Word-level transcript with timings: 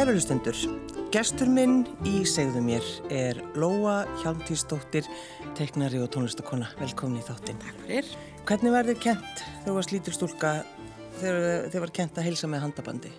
Kærulustundur, 0.00 0.56
gestur 1.12 1.50
minn 1.52 1.82
í 2.08 2.22
segðu 2.24 2.62
mér 2.64 2.86
er 3.12 3.36
Lóa 3.60 3.98
Hjálmtíðsdóttir, 4.22 5.04
teiknari 5.58 6.00
og 6.00 6.08
tónlistakonna. 6.14 6.70
Velkomin 6.80 7.20
í 7.20 7.24
þáttinn. 7.26 7.58
Takk 7.60 7.82
fyrir. 7.82 8.08
Hvernig 8.48 8.72
var 8.72 8.88
þið 8.88 9.02
kent 9.04 9.42
þegar 9.42 9.66
þú 9.66 9.74
varst 9.76 9.92
lítur 9.92 10.16
stúlka 10.16 10.54
þegar 11.20 11.68
þið 11.68 11.84
var 11.84 11.92
kent 12.00 12.16
að 12.16 12.28
heilsa 12.30 12.48
með 12.48 12.64
handabandi? 12.64 13.12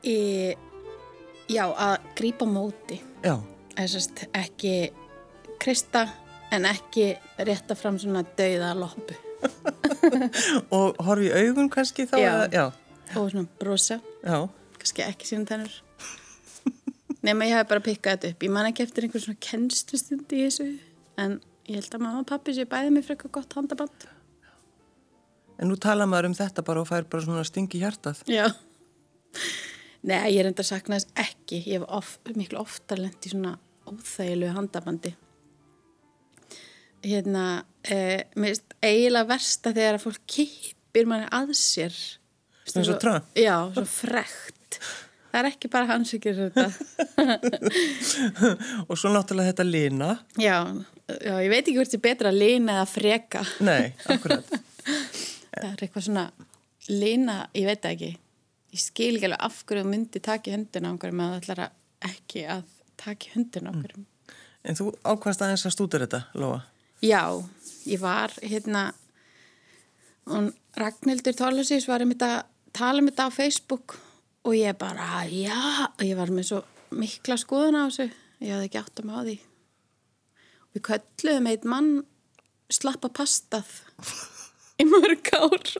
Í, 0.00 0.16
já, 1.52 1.64
að 1.68 2.10
grípa 2.22 2.48
móti. 2.48 3.02
Já. 3.20 3.36
Þessast 3.76 4.26
ekki 4.32 4.74
krista 5.60 6.06
en 6.56 6.72
ekki 6.72 7.10
rétta 7.44 7.76
fram 7.76 8.00
svona 8.00 8.24
dauða 8.40 8.72
loppu. 8.80 9.20
og 10.80 10.96
horfi 11.04 11.28
í 11.28 11.36
augun 11.44 11.68
kannski 11.68 12.08
þá? 12.08 12.16
Já. 12.16 12.30
eða- 12.32 12.52
já. 12.62 12.70
Og 13.20 13.28
svona 13.28 13.58
brosa. 13.60 14.00
Já. 14.24 14.46
Kannski 14.86 15.02
ekki 15.02 15.26
sínum 15.26 15.46
tennur. 15.50 15.72
Nefn 17.26 17.42
ég 17.42 17.56
hef 17.56 17.64
bara 17.66 17.82
pikkað 17.82 18.12
þetta 18.12 18.28
upp. 18.30 18.44
Ég 18.46 18.52
man 18.54 18.68
ekki 18.68 18.84
eftir 18.84 19.02
einhver 19.02 19.22
svona 19.24 19.40
kennstustund 19.42 20.30
í 20.30 20.42
þessu. 20.44 20.66
En 21.18 21.32
ég 21.66 21.80
held 21.80 21.96
að 21.96 22.02
mamma 22.04 22.20
og 22.20 22.28
pappi 22.28 22.52
séu 22.54 22.68
bæði 22.70 22.92
mér 22.94 23.02
frekar 23.02 23.32
gott 23.34 23.56
handaband. 23.58 24.04
En 25.58 25.66
nú 25.66 25.74
tala 25.82 26.06
maður 26.06 26.28
um 26.28 26.36
þetta 26.38 26.62
bara 26.68 26.84
og 26.84 26.86
fær 26.86 27.08
bara 27.10 27.24
svona 27.24 27.42
stingi 27.48 27.80
hjartað. 27.82 28.20
Já. 28.30 28.44
Nei, 30.06 30.20
ég 30.36 30.38
er 30.44 30.52
enda 30.52 30.62
að 30.62 30.68
sakna 30.68 31.00
þess 31.00 31.18
ekki. 31.24 31.58
Ég 31.64 31.80
hef 31.80 31.86
of, 31.98 32.12
miklu 32.38 32.60
oftar 32.62 33.02
lent 33.02 33.26
í 33.26 33.32
svona 33.32 33.56
óþægilegu 33.90 34.54
handabandi. 34.54 35.16
Hérna, 37.02 37.48
eh, 37.82 38.22
mér 38.38 38.54
finnst 38.54 38.78
eiginlega 38.86 39.32
versta 39.32 39.74
þegar 39.74 39.98
að 39.98 40.06
fólk 40.06 40.22
kipir 40.30 41.10
manni 41.10 41.26
að 41.34 41.56
sér. 41.58 41.98
Svona 42.66 42.94
og 42.94 43.02
Trump? 43.02 43.34
Já, 43.38 43.56
svo 43.74 43.84
frekt. 43.90 44.55
Það 45.30 45.38
er 45.40 45.48
ekki 45.50 45.68
bara 45.68 45.88
hans 45.90 46.12
þetta. 46.16 46.66
og 48.88 48.94
svo 48.96 49.10
náttúrulega 49.12 49.50
þetta 49.50 49.66
lina. 49.66 50.10
Já, 50.40 50.62
já, 51.12 51.34
ég 51.44 51.50
veit 51.52 51.62
ekki 51.64 51.76
hvort 51.76 51.92
það 51.92 51.98
er 51.98 52.04
betra 52.06 52.32
að 52.32 52.38
lina 52.40 52.76
eða 52.78 52.86
freka. 52.88 53.42
Nei, 53.66 53.90
akkurat. 54.14 54.48
Það 55.56 55.66
er 55.70 55.82
eitthvað 55.86 56.04
svona 56.04 56.24
lina, 56.92 57.36
ég 57.56 57.68
veit 57.68 57.86
ekki. 57.88 58.10
Ég 58.76 58.80
skil 58.82 59.14
ekki 59.16 59.28
alveg 59.28 59.44
af 59.48 59.60
hverju 59.68 59.86
myndi 59.88 60.20
taka 60.24 60.50
í 60.50 60.54
höndina 60.54 60.88
á 60.88 60.92
einhverjum 60.92 61.22
að 61.24 61.30
það 61.32 61.38
ætlar 61.40 61.62
að 61.64 62.10
ekki 62.10 62.44
að 62.56 62.64
taka 63.00 63.28
í 63.28 63.32
höndina 63.34 63.72
á 63.72 63.72
einhverjum. 63.72 64.06
En 64.66 64.78
þú 64.78 64.88
ákvæmst 65.00 65.44
aðeins 65.44 65.66
að 65.68 65.74
stúdur 65.76 66.04
þetta, 66.04 66.22
Lóa? 66.36 66.60
Já, 67.04 67.22
ég 67.88 68.00
var 68.02 68.34
hérna 68.42 68.88
og 70.26 70.50
Ragnhildur 70.76 71.36
Tólasís 71.38 71.86
var 71.88 72.02
einmitt 72.02 72.24
að 72.24 72.40
tala 72.76 73.02
um 73.02 73.08
þetta 73.10 73.28
á 73.28 73.36
Facebook 73.36 73.96
og 74.46 74.54
ég 74.54 74.76
bara, 74.78 75.24
já, 75.28 75.58
og 75.90 76.04
ég 76.06 76.18
var 76.18 76.30
með 76.34 76.48
svo 76.50 76.60
mikla 76.96 77.36
skoðun 77.40 77.78
á 77.78 77.82
þessu, 77.88 78.06
ég 78.44 78.54
hafði 78.54 78.68
ekki 78.68 78.80
átt 78.82 79.02
að 79.02 79.08
með 79.08 79.18
á 79.18 79.22
því. 79.26 79.36
Við 80.76 80.84
kölluðum 80.88 81.50
eitt 81.50 81.66
mann 81.66 81.90
slappa 82.72 83.10
pastað 83.10 83.72
í 84.80 84.86
mörg 84.88 85.32
ár. 85.34 85.72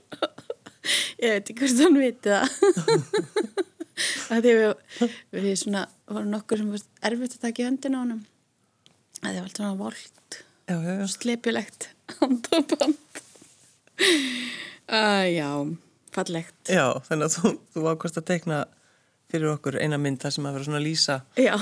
Ég 1.22 1.32
veit 1.32 1.50
ekki 1.50 1.60
hvort 1.62 1.82
hann 1.82 2.00
viti 2.00 2.34
það. 2.34 2.46
Við, 4.44 4.58
við 5.32 5.54
svona, 5.56 5.86
vorum 6.10 6.28
nokkur 6.34 6.60
sem 6.60 6.68
var 6.68 6.82
erfitt 7.08 7.38
að 7.38 7.44
taka 7.46 7.62
í 7.62 7.64
höndina 7.64 7.96
á 7.96 8.02
honum. 8.02 8.18
Það 9.22 9.30
var 9.30 9.46
alltaf 9.46 9.56
svona 9.62 9.78
volt 9.78 10.42
slepjulegt 10.66 11.88
handaband 12.20 12.96
Æ, 14.88 15.26
já, 15.34 15.76
fallegt. 16.16 16.56
Já, 16.72 16.86
þannig 17.06 17.28
að 17.28 17.36
þú, 17.36 17.52
þú 17.74 17.86
ákvæmst 17.92 18.20
að 18.20 18.28
teikna 18.32 18.58
fyrir 19.32 19.50
okkur 19.52 19.78
eina 19.82 19.98
mynd 20.00 20.20
þar 20.22 20.32
sem 20.36 20.46
að 20.46 20.56
vera 20.56 20.68
svona 20.68 20.80
að 20.80 20.86
lýsa. 20.86 21.16
Já, 21.40 21.54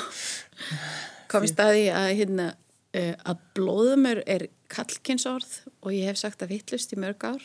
kom 1.32 1.46
í 1.46 1.50
staði 1.50 1.84
að 1.94 2.08
hérna 2.20 2.46
uh, 2.52 3.14
að 3.32 3.42
blóðumur 3.56 4.18
er 4.30 4.42
kallkynsorð 4.72 5.52
og 5.84 5.90
ég 5.94 6.10
hef 6.10 6.20
sagt 6.20 6.44
að 6.44 6.52
vittlust 6.54 6.94
í 6.94 7.00
mörg 7.00 7.20
ár. 7.26 7.44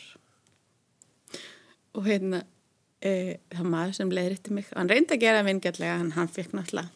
Og 1.96 2.02
hérna 2.06 2.38
uh, 2.44 3.32
það 3.56 3.66
maður 3.74 3.94
sem 3.98 4.14
leiðritti 4.14 4.50
mig. 4.56 4.66
Hann 4.76 4.92
reyndi 4.92 5.16
að 5.16 5.24
gera 5.24 5.46
vingjallega 5.46 5.96
en 6.04 6.14
hann 6.16 6.30
fekk 6.30 6.50
náttúrulega 6.56 6.90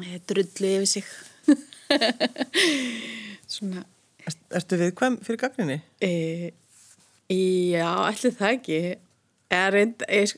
uh, 0.00 0.16
drullu 0.30 0.68
yfir 0.78 0.90
sig. 0.96 1.06
Svona. 3.52 3.80
Er, 4.22 4.34
ertu 4.54 4.78
viðkvæm 4.78 5.16
fyrir 5.26 5.40
gagninni? 5.42 5.80
E, 5.98 6.10
já, 7.32 7.88
ætli 8.10 8.32
það 8.36 8.56
ekki. 8.56 8.80
Eða 9.52 9.70
reynd, 9.74 10.04
ég, 10.08 10.34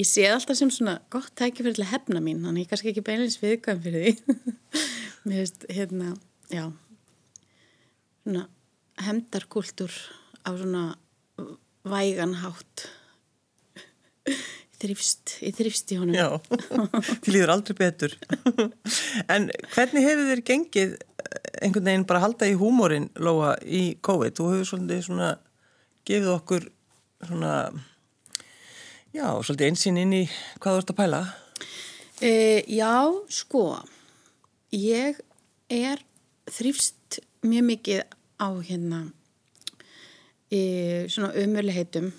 ég 0.00 0.08
sé 0.08 0.26
alltaf 0.30 0.58
sem 0.58 0.72
svona 0.72 0.98
gott 1.12 1.32
tækifæri 1.38 1.76
til 1.76 1.84
að 1.86 1.92
hefna 1.92 2.22
mín, 2.22 2.42
þannig 2.46 2.64
ég 2.64 2.68
er 2.68 2.72
kannski 2.72 2.92
ekki 2.92 3.06
beinleins 3.06 3.38
viðkvæm 3.42 3.82
fyrir 3.84 4.04
því. 4.06 4.36
Mér 5.26 5.42
finnst, 5.42 5.66
hérna, 5.74 6.12
já, 6.52 6.68
svona 8.22 8.46
hemdarkultúr 9.06 9.92
á 10.46 10.50
svona 10.54 10.84
væganhátt. 11.86 12.86
Ég 14.26 14.82
þrýfst, 14.82 15.36
ég 15.46 15.56
þrýfst 15.56 15.92
í 15.94 15.98
honum. 16.00 16.16
Já, 16.16 16.28
til 17.24 17.34
líður 17.34 17.54
aldrei 17.54 17.78
betur. 17.78 18.14
en 19.32 19.48
hvernig 19.72 20.04
hefur 20.06 20.30
þér 20.30 20.42
gengið 20.50 20.94
eh, 20.98 21.50
einhvern 21.64 21.88
veginn 21.88 22.06
bara 22.08 22.22
halda 22.24 22.48
í 22.50 22.56
húmórin, 22.60 23.08
Lóa, 23.16 23.54
í 23.64 23.96
COVID? 24.04 24.36
Þú 24.36 24.50
hefur 24.52 24.70
svolítið 24.72 25.04
svona 25.08 25.30
gefið 26.06 26.30
okkur 26.30 26.68
svona, 27.26 27.52
já, 29.14 29.26
svolítið 29.42 29.66
einsýn 29.70 29.98
inn 29.98 30.14
í 30.14 30.22
hvað 30.60 30.76
þú 30.76 30.82
ert 30.82 30.92
að 30.92 30.98
pæla. 31.00 31.20
E, 32.22 32.30
já, 32.70 32.92
sko, 33.32 33.64
ég 34.72 35.18
er 35.72 36.02
þrýfst 36.46 37.18
mjög 37.46 37.66
mikið 37.72 38.04
á 38.38 38.48
hérna 38.68 39.02
í 40.54 40.62
svona 41.10 41.32
umurleiheitum 41.42 42.12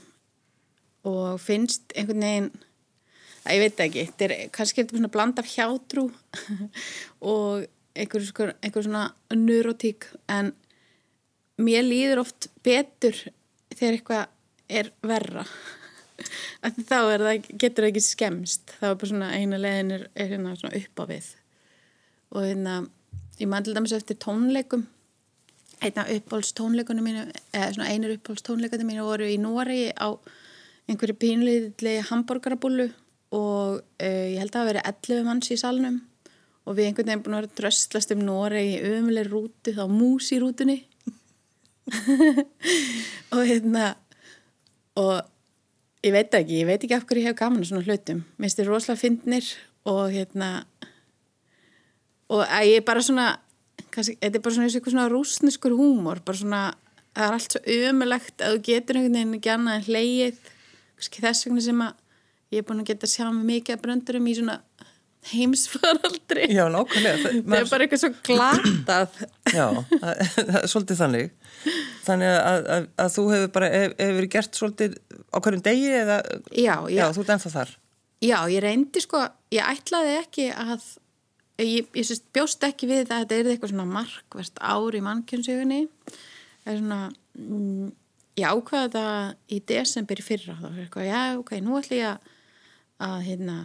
og 1.08 1.40
finnst 1.40 1.96
einhvern 1.96 2.26
veginn, 2.26 2.52
að 3.48 3.56
ég 3.56 3.64
veit 3.64 3.82
ekki, 3.86 4.06
þetta 4.10 4.28
er 4.28 4.52
kannski 4.52 4.84
eitthvað 4.84 5.00
svona 5.00 5.14
bland 5.14 5.40
af 5.40 5.52
hjátrú 5.54 6.10
og 7.32 7.68
einhver, 7.96 8.54
einhver 8.60 8.84
svona 8.84 9.06
neurotík 9.32 10.10
en 10.28 10.52
mér 11.58 11.88
líður 11.88 12.26
oft 12.26 12.50
betur 12.68 13.16
þegar 13.78 13.98
eitthvað 13.98 14.26
er 14.68 14.92
verra. 15.06 15.46
Þá 16.90 16.98
er 17.14 17.24
það, 17.24 17.50
getur 17.62 17.86
það 17.86 17.90
ekki 17.92 18.04
skemst 18.04 18.72
þá 18.80 18.86
er 18.90 18.96
bara 18.98 19.10
svona 19.12 19.32
eina 19.38 19.60
leiðin 19.62 19.94
er, 20.00 20.06
er 20.18 20.32
hérna 20.34 20.56
svona 20.58 20.80
upp 20.80 21.02
á 21.02 21.04
við. 21.12 21.28
Og 22.34 22.48
hérna 22.48 22.78
ég 23.38 23.50
man 23.52 23.66
til 23.66 23.76
dæmis 23.78 23.94
eftir 23.96 24.18
tónleikum. 24.24 24.88
Einna 25.78 26.08
uppáhalds 26.10 26.56
tónleikunum 26.58 27.06
mínu 27.06 27.28
eða 27.54 27.70
svona 27.76 27.92
einir 27.94 28.16
uppáhalds 28.16 28.46
tónleikunum 28.48 28.90
mínu 28.90 29.06
voru 29.06 29.30
í 29.30 29.38
Noregi 29.38 29.92
á 29.94 30.10
einhverju 30.90 31.20
pínleitli 31.22 32.00
hambúrgarabúlu 32.10 32.90
og 33.38 33.78
uh, 33.78 34.28
ég 34.34 34.40
held 34.42 34.56
að 34.56 34.58
það 34.58 34.70
verið 34.72 34.90
11 34.90 35.28
manns 35.28 35.52
í 35.54 35.60
salnum. 35.62 36.02
Og 36.68 36.76
við 36.76 36.90
einhvern 36.90 37.12
veginn 37.12 37.24
búin 37.24 37.38
að 37.38 37.46
vera 37.46 37.58
dröstlast 37.62 38.12
um 38.16 38.26
Noregi 38.26 38.80
í 38.80 38.94
umuleg 38.98 39.30
rútu, 39.30 39.76
þá 39.78 39.86
mús 39.92 40.34
í 40.34 40.42
rútunni 40.42 40.82
og 43.36 43.42
hérna 43.48 43.96
og 44.98 45.22
ég 46.06 46.14
veit 46.16 46.34
ekki, 46.38 46.62
ég 46.62 46.70
veit 46.70 46.84
ekki 46.84 46.98
af 46.98 47.06
hverju 47.08 47.24
ég 47.24 47.32
hef 47.32 47.40
gaman 47.40 47.64
að 47.64 47.72
svona 47.72 47.86
hlutum, 47.86 48.24
mér 48.38 48.48
finnst 48.48 48.62
þið 48.62 48.72
rosalega 48.72 49.02
fyndnir 49.04 49.52
og 49.88 50.02
hérna 50.14 50.50
og 52.34 52.44
að 52.44 52.68
ég 52.72 52.82
er 52.82 52.88
bara 52.88 53.04
svona 53.06 53.28
kannski, 53.94 54.18
þetta 54.20 54.40
er 54.40 54.44
bara 54.44 54.58
svona 54.58 54.74
svona 54.92 55.08
rúsneskur 55.12 55.78
húmor, 55.78 56.22
bara 56.26 56.42
svona 56.42 56.64
það 57.18 57.28
er 57.28 57.38
allt 57.38 57.56
svo 57.56 57.78
umulegt 57.90 58.44
að 58.44 58.58
þú 58.58 58.64
getur 58.68 59.00
einhvern 59.00 59.18
veginn 59.18 59.38
ekki 59.40 59.54
annað 59.54 59.80
en 59.80 59.88
hleyið 59.88 60.42
kannski 60.98 61.24
þess 61.24 61.48
vegna 61.48 61.64
sem 61.66 61.86
að 61.88 62.04
ég 62.54 62.62
er 62.62 62.68
búin 62.68 62.84
að 62.84 62.92
geta 62.92 63.10
sjá 63.10 63.26
mig 63.32 63.48
mikið 63.52 63.78
að 63.78 63.84
bröndurum 63.86 64.28
í 64.30 64.36
svona 64.38 64.58
heimsfaraldri 65.32 66.48
Já, 66.54 66.64
nákvæmlega. 66.74 67.18
Það, 67.24 67.40
það 67.48 67.58
er 67.60 67.70
bara 67.72 67.86
eitthvað 67.86 68.02
svo 68.04 68.12
glatað 68.28 69.18
Já, 69.54 69.66
það, 69.92 70.22
það 70.38 70.60
er 70.62 70.72
svolítið 70.72 71.02
þannig. 71.02 71.34
Þannig 72.08 72.34
að, 72.38 72.70
að, 72.76 72.88
að 73.04 73.12
þú 73.16 73.26
hefur 73.34 73.52
bara, 73.58 73.70
hefur 73.74 73.96
hef 74.04 74.16
verið 74.20 74.32
gert 74.38 74.60
svolítið 74.60 74.96
á 75.34 75.38
hverjum 75.44 75.66
degi 75.66 75.92
eða, 76.02 76.18
já, 76.52 76.76
já, 76.88 76.98
já, 76.98 77.04
þú 77.16 77.24
ert 77.24 77.34
ennþá 77.36 77.54
þar. 77.58 77.76
Já, 78.24 78.38
ég 78.50 78.64
reyndi 78.64 79.04
sko, 79.04 79.22
ég 79.54 79.70
ætlaði 79.76 80.16
ekki 80.22 80.48
að, 80.58 80.88
ég, 81.62 81.90
ég 81.94 82.08
sérst 82.08 82.28
bjóst 82.34 82.66
ekki 82.66 82.90
við 82.90 83.04
að 83.06 83.24
þetta 83.24 83.38
er 83.38 83.52
eitthvað 83.54 83.74
svona 83.74 83.88
markvert 83.92 84.62
ár 84.64 84.98
í 84.98 85.04
mannkjönsugunni. 85.06 85.82
Það 86.64 86.74
er 86.74 86.82
svona, 86.82 87.02
mm, 87.38 87.92
ég 88.42 88.56
ákvaði 88.56 88.88
þetta 88.88 89.06
í 89.54 89.62
desember 89.74 90.22
í 90.24 90.26
fyrra. 90.26 90.58
Það 90.62 90.70
var 90.70 90.84
eitthvað, 90.86 91.10
já, 91.12 91.22
ok, 91.42 91.54
nú 91.66 91.78
ætla 91.82 92.00
ég 92.00 92.34
að 93.08 93.18
hérna, 93.28 93.58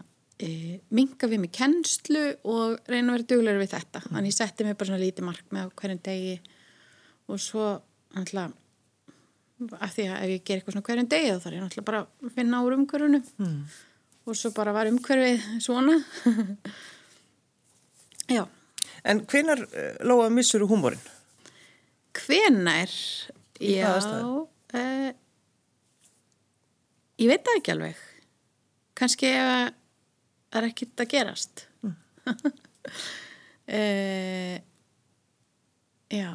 e, 0.42 0.80
minga 0.94 1.30
við 1.30 1.44
mig 1.44 1.52
kennslu 1.56 2.24
og 2.48 2.90
reyna 2.90 3.12
að 3.12 3.16
vera 3.16 3.28
duglegur 3.32 3.62
við 3.62 3.74
þetta. 3.76 4.02
Þannig 4.08 4.32
ég 4.32 4.38
setti 4.38 4.66
mig 4.66 4.80
bara 4.80 4.90
svona 4.90 5.04
lítið 5.04 5.28
mark 5.28 5.54
með 5.54 5.70
á 5.70 5.74
hverjum 5.80 6.02
degi 6.08 6.34
og 7.30 7.40
svo, 7.42 7.68
náttúrulega, 8.16 8.58
af 9.78 9.94
því 9.94 10.08
að 10.08 10.18
ef 10.18 10.34
ég 10.34 10.44
ger 10.44 10.58
eitthvað 10.58 10.76
svona 10.76 10.88
hverjum 10.90 11.12
degi 11.14 11.30
þá 11.30 11.46
þarf 11.46 11.56
ég 11.56 11.64
náttúrulega 11.64 11.90
bara 11.92 12.04
að 12.04 12.36
finna 12.36 12.64
úr 12.66 12.78
umhverjunu. 12.78 13.22
Mm. 13.38 13.62
Og 14.22 14.38
svo 14.38 14.52
bara 14.54 14.74
var 14.74 14.90
umhverfið 14.90 15.48
svona. 15.62 15.96
Já. 18.36 18.44
En 19.02 19.24
hvenar 19.26 19.64
uh, 19.66 19.96
Lóa 20.06 20.28
missur 20.30 20.62
húmórin? 20.70 21.02
hvenær? 22.16 22.92
Í 23.62 23.76
já 23.78 23.92
uh, 23.94 25.10
ég 27.20 27.30
veit 27.30 27.44
það 27.46 27.60
ekki 27.60 27.74
alveg. 27.76 28.00
Kannski 28.98 29.30
ef 29.30 29.50
að 29.52 29.68
það 30.52 30.60
er 30.60 30.68
ekkert 30.68 31.04
að 31.04 31.12
gerast 31.12 31.64
mm. 31.82 31.96
já 36.20 36.30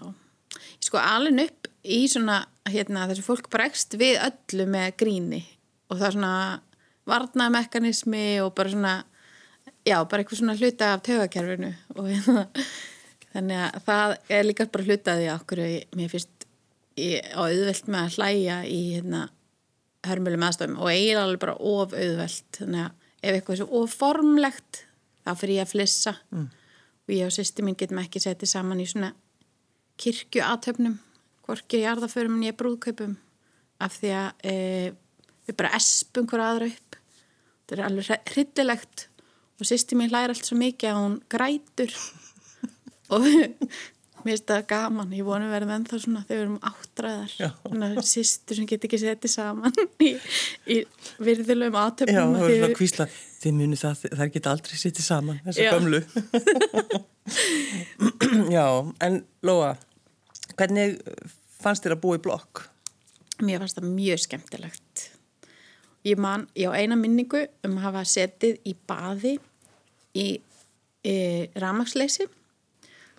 sko 0.88 1.02
alveg 1.02 1.44
upp 1.48 1.68
í 1.88 2.00
svona 2.12 2.38
hérna 2.68 3.08
þessi 3.12 3.26
fólk 3.26 3.48
bregst 3.54 3.96
við 4.00 4.20
öllu 4.26 4.66
með 4.72 4.88
gríni 5.00 5.44
og 5.88 6.00
það 6.00 6.08
er 6.10 6.18
svona 6.18 6.36
varnamekanismi 7.08 8.28
og 8.44 8.52
bara 8.58 8.74
svona 8.74 8.96
já, 9.88 9.98
bara 10.04 10.24
eitthvað 10.24 10.42
svona 10.42 10.58
hluta 10.60 10.94
af 10.96 11.06
tögakerfinu 11.08 11.72
og 11.96 12.10
hérna 12.10 12.44
þannig 13.34 13.64
að 13.64 13.80
það 13.88 14.16
er 14.38 14.48
líka 14.48 14.72
bara 14.74 14.88
hlutaði 14.88 15.32
okkur 15.36 15.64
mér 16.00 16.12
finnst 16.12 16.48
á 16.98 17.42
auðvelt 17.46 17.92
með 17.94 18.04
að 18.04 18.16
hlæja 18.18 18.58
í 18.66 18.80
hérna 18.96 19.28
hörmulum 20.08 20.46
aðstofum 20.48 20.80
og 20.82 20.92
eiginlega 20.92 21.44
bara 21.44 21.58
of 21.58 21.94
auðvelt 21.94 22.60
þannig 22.60 22.88
að 22.88 22.97
ef 23.22 23.34
eitthvað 23.34 23.56
er 23.56 23.62
svo 23.64 23.82
oformlegt 23.84 24.84
þá 25.26 25.32
fyrir 25.40 25.60
ég 25.60 25.68
að 25.68 25.74
flissa. 25.74 26.16
Mm. 26.32 26.48
og 27.08 27.14
ég 27.16 27.28
og 27.28 27.34
sýsti 27.34 27.64
mín 27.64 27.78
getum 27.80 28.02
ekki 28.02 28.20
setið 28.20 28.52
saman 28.52 28.84
í 28.84 28.88
svona 28.90 29.14
kirkju 29.98 30.44
aðtöfnum 30.44 30.98
hvorki 31.48 31.80
jarðaförum 31.82 32.38
en 32.38 32.48
ég 32.50 32.58
brúðkaupum 32.60 33.16
af 33.84 34.00
því 34.02 34.14
að 34.20 34.48
e, 34.52 34.56
við 35.48 35.58
bara 35.60 35.76
espum 35.78 36.28
hver 36.28 36.44
aðra 36.44 36.70
upp. 36.72 36.98
Þetta 37.68 37.78
er 37.78 37.84
alveg 37.88 38.32
hryllilegt. 38.34 39.06
Og 39.58 39.70
sýsti 39.70 39.98
mín 39.98 40.12
hlæri 40.12 40.36
allt 40.36 40.48
svo 40.48 40.58
mikið 40.60 40.92
að 40.92 41.00
hún 41.02 41.16
grætur. 41.32 41.94
Og 43.16 43.24
mér 44.28 44.36
finnst 44.36 44.52
það 44.52 44.64
gaman 44.72 45.16
ég 45.16 45.24
vonu 45.28 45.48
verðum 45.52 45.74
ennþá 45.78 45.96
svona 46.04 46.22
þegar 46.28 46.38
við 46.38 46.44
erum 46.44 46.60
áttræðar 46.70 47.32
Já. 47.40 47.50
sýstur 48.12 48.56
sem 48.60 48.68
get 48.70 48.86
ekki 48.88 49.00
setið 49.02 49.32
saman 49.34 49.74
í, 50.08 50.10
í 50.68 50.70
virðulegum 51.24 51.78
Já, 51.78 51.82
aðtöfnum 51.86 52.36
það 52.36 52.46
því 52.46 52.56
svona 52.60 52.80
kvísla, 52.82 53.06
þið 53.42 53.52
muni 53.62 53.78
það, 53.80 53.94
það 54.22 54.30
geta 54.36 54.48
aldrei 54.54 54.76
sittið 54.84 55.06
saman, 55.08 55.38
þessi 55.48 55.64
Já. 55.66 55.72
gömlu. 55.76 56.00
Já, 58.58 58.68
en 59.08 59.14
Lóa, 59.48 59.72
hvernig 60.56 60.88
fannst 61.62 61.84
þér 61.86 61.94
að 61.98 62.04
búa 62.04 62.16
í 62.20 62.22
blokk? 62.24 62.56
Mér 63.46 63.62
fannst 63.62 63.78
það 63.78 63.92
mjög 63.94 64.20
skemmtilegt. 64.24 64.94
Ég 66.08 66.18
man, 66.22 66.48
ég 66.58 66.72
á 66.72 66.74
eina 66.78 66.96
minningu 66.98 67.42
um 67.68 67.78
að 67.78 67.86
hafa 67.90 68.04
setið 68.08 68.56
í 68.66 68.74
baði 68.88 69.34
í 70.18 70.28
e, 71.04 71.16
ramagsleysi. 71.60 72.26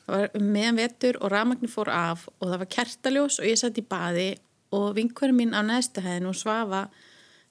Það 0.08 0.22
var 0.22 0.36
um 0.38 0.46
meðan 0.54 0.78
vetur 0.80 1.18
og 1.20 1.32
ramagni 1.34 1.68
fór 1.68 1.90
af 1.92 2.22
og 2.38 2.46
það 2.46 2.60
var 2.62 2.70
kertaljós 2.72 3.38
og 3.42 3.48
ég 3.48 3.58
satt 3.60 3.76
í 3.76 3.84
baði 3.84 4.28
og 4.72 4.94
vinkverðin 4.96 5.36
mín 5.36 5.52
á 5.52 5.60
neðstu 5.64 6.00
hæðinu 6.04 6.30
og 6.32 6.38
svafa 6.38 6.86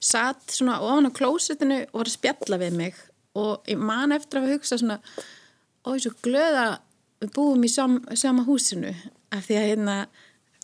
satt 0.02 0.54
svona 0.54 0.80
ofan 0.82 1.10
á 1.10 1.12
klósetinu 1.14 1.78
og 1.92 2.00
var 2.02 2.10
að 2.10 2.16
spjalla 2.16 2.60
við 2.62 2.80
mig. 2.80 2.98
Og 3.38 3.70
ég 3.70 3.78
man 3.78 4.16
eftir 4.16 4.40
að 4.40 4.48
hafa 4.48 4.58
hugsað 4.58 4.82
svona 4.82 4.98
og 5.86 5.98
ég 5.98 6.06
svo 6.06 6.14
glöð 6.26 6.60
að 6.64 6.74
við 7.22 7.34
búum 7.38 7.66
í 7.66 7.70
sam, 7.70 8.00
sama 8.18 8.46
húsinu. 8.48 8.94
Af 9.34 9.46
því 9.46 9.60
að 9.60 9.70
hérna 9.72 9.98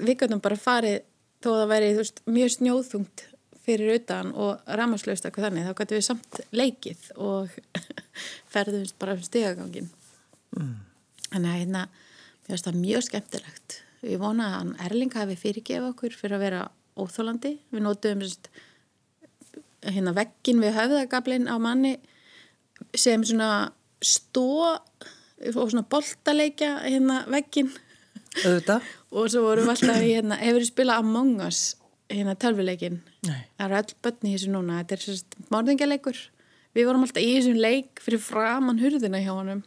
við 0.01 0.17
gætum 0.23 0.41
bara 0.41 0.57
farið 0.57 1.03
þó 1.43 1.51
að 1.53 1.59
það 1.59 1.71
væri 1.73 1.91
veist, 1.99 2.23
mjög 2.25 2.55
snjóðþungt 2.57 3.25
fyrir 3.63 3.99
utan 3.99 4.33
og 4.35 4.73
ramaslaust 4.79 5.27
eitthvað 5.27 5.49
þannig 5.49 5.67
þá 5.69 5.77
gætum 5.77 5.99
við 5.99 6.07
samt 6.07 6.41
leikið 6.51 7.05
og 7.21 7.53
ferðumst 8.53 8.97
bara 8.99 9.15
um 9.17 9.23
stigagangin 9.23 9.89
mm. 10.57 10.73
Þannig 11.33 11.51
að 11.51 11.59
hérna 11.63 11.83
mér 12.43 12.53
finnst 12.53 12.69
það 12.69 12.79
mjög 12.83 13.05
skemmtilegt. 13.07 13.79
Ég 14.03 14.19
vona 14.21 14.49
að 14.59 14.73
Erling 14.87 15.13
hafi 15.15 15.37
fyrirgefa 15.39 15.91
okkur 15.93 16.15
fyrir 16.17 16.37
að 16.37 16.45
vera 16.45 16.63
óþólandi 16.99 17.53
við 17.71 17.85
sérst, 18.27 18.49
hérna 19.87 20.13
veggin 20.15 20.61
við 20.63 20.75
höfðagablin 20.77 21.47
á 21.49 21.55
manni 21.61 21.95
sem 22.95 23.23
svona 23.23 23.71
stó 24.03 24.47
og 24.73 25.71
svona 25.71 25.85
boltaleikja 25.89 26.75
hérna 26.83 27.23
Auðvitað? 28.43 28.85
og 29.15 29.31
svo 29.31 29.43
vorum 29.45 29.67
við 29.67 29.75
alltaf 29.75 30.03
hérna, 30.03 30.37
hefur 30.41 30.63
þið 30.63 30.69
spilað 30.71 31.03
Among 31.03 31.41
Us 31.47 31.63
hérna 32.11 32.35
tölvuleikin 32.39 33.01
Nei. 33.25 33.43
það 33.57 33.65
eru 33.65 33.79
öll 33.79 33.97
börn 34.05 34.27
í 34.27 34.33
þessu 34.35 34.53
núna. 34.53 34.79
Þetta 34.81 34.95
er 34.95 35.03
sérst 35.03 35.37
morðingjaleikur. 35.53 36.23
Við 36.73 36.89
vorum 36.89 37.05
alltaf 37.05 37.23
í 37.23 37.35
þessum 37.37 37.59
leik 37.61 38.01
fyrir 38.03 38.21
framann 38.21 38.81
hurðina 38.81 39.21
hjá 39.21 39.31
honum 39.33 39.63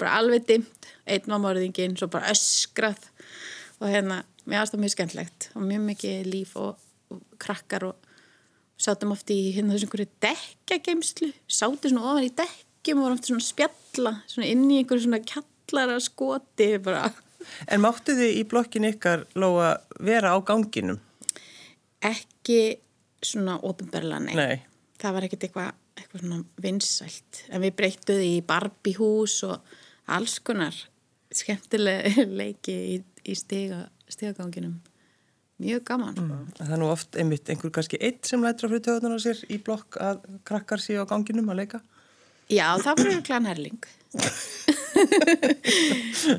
bara 0.00 0.18
alveg 0.20 0.46
dimmt, 0.48 0.90
einn 1.06 1.32
var 1.32 1.42
morðingin 1.44 1.96
svo 1.98 2.10
bara 2.12 2.32
öskrað 2.32 3.08
og 3.80 3.88
hérna, 3.88 4.22
mér 4.46 4.62
aðstæða 4.62 4.84
mjög 4.84 4.94
skemmtlegt 4.96 5.50
og 5.54 5.66
mjög 5.66 5.84
mikið 5.88 6.30
líf 6.30 6.56
og, 6.60 6.80
og 7.12 7.22
krakkar 7.42 7.90
og 7.90 8.10
sátum 8.80 9.14
oft 9.14 9.30
í 9.32 9.40
hérna 9.54 9.76
þessum 9.76 9.90
einhverju 9.90 10.10
dekkageimslu 10.24 11.32
sátum 11.46 11.92
svona 11.92 12.12
ofan 12.12 12.28
í 12.28 12.34
dekkjum 12.40 13.00
og 13.00 13.06
vorum 13.06 13.20
oft 13.20 13.30
svona 13.30 13.44
spjalla 13.44 14.14
svona 14.30 14.48
inn 14.50 14.66
í 14.68 14.80
einhverju 14.80 15.06
svona 15.06 15.24
kjallara 15.24 16.00
skoti 16.02 16.72
bara 16.84 17.10
En 17.72 17.80
máttu 17.80 18.12
þið 18.12 18.34
í 18.36 18.40
blokkin 18.44 18.84
ykkar, 18.84 19.22
Lóa, 19.40 19.70
vera 20.04 20.34
á 20.36 20.38
ganginum? 20.44 20.98
ekki 22.04 22.80
svona 23.24 23.58
ofinberlega 23.66 24.20
nei. 24.24 24.34
Nei. 24.36 24.56
það 25.00 25.16
var 25.16 25.26
ekkert 25.26 25.46
eitthvað 25.46 25.70
eitthva 26.00 26.22
svona 26.22 26.40
vinsælt 26.64 27.42
en 27.50 27.64
við 27.64 27.76
breyttuði 27.76 28.28
í 28.38 28.42
Barbie-hús 28.46 29.36
og 29.48 29.74
alls 30.16 30.38
konar 30.44 30.76
skemmtilega 31.34 32.24
leiki 32.40 32.76
í, 32.94 32.96
í 33.24 33.36
stiga, 33.38 33.84
stigaganginum 34.10 34.78
mjög 35.60 35.84
gaman 35.90 36.16
mm. 36.16 36.44
Það 36.58 36.74
er 36.74 36.80
nú 36.80 36.90
oft 36.90 37.18
einmitt 37.20 37.50
einhver 37.52 37.72
kannski 37.74 38.00
eitt 38.00 38.28
sem 38.28 38.42
lætur 38.44 38.68
að 38.68 38.74
fyrir 38.74 38.86
töðunar 38.88 39.20
á 39.20 39.24
sér 39.26 39.42
í 39.52 39.60
blokk 39.62 40.00
að 40.00 40.22
krakkar 40.48 40.82
séu 40.82 41.04
á 41.04 41.10
ganginum 41.10 41.52
að 41.52 41.62
leika. 41.64 41.82
já 42.50 42.66
það 42.82 43.04
var 43.04 43.22
klan 43.28 43.50
herling 43.50 43.90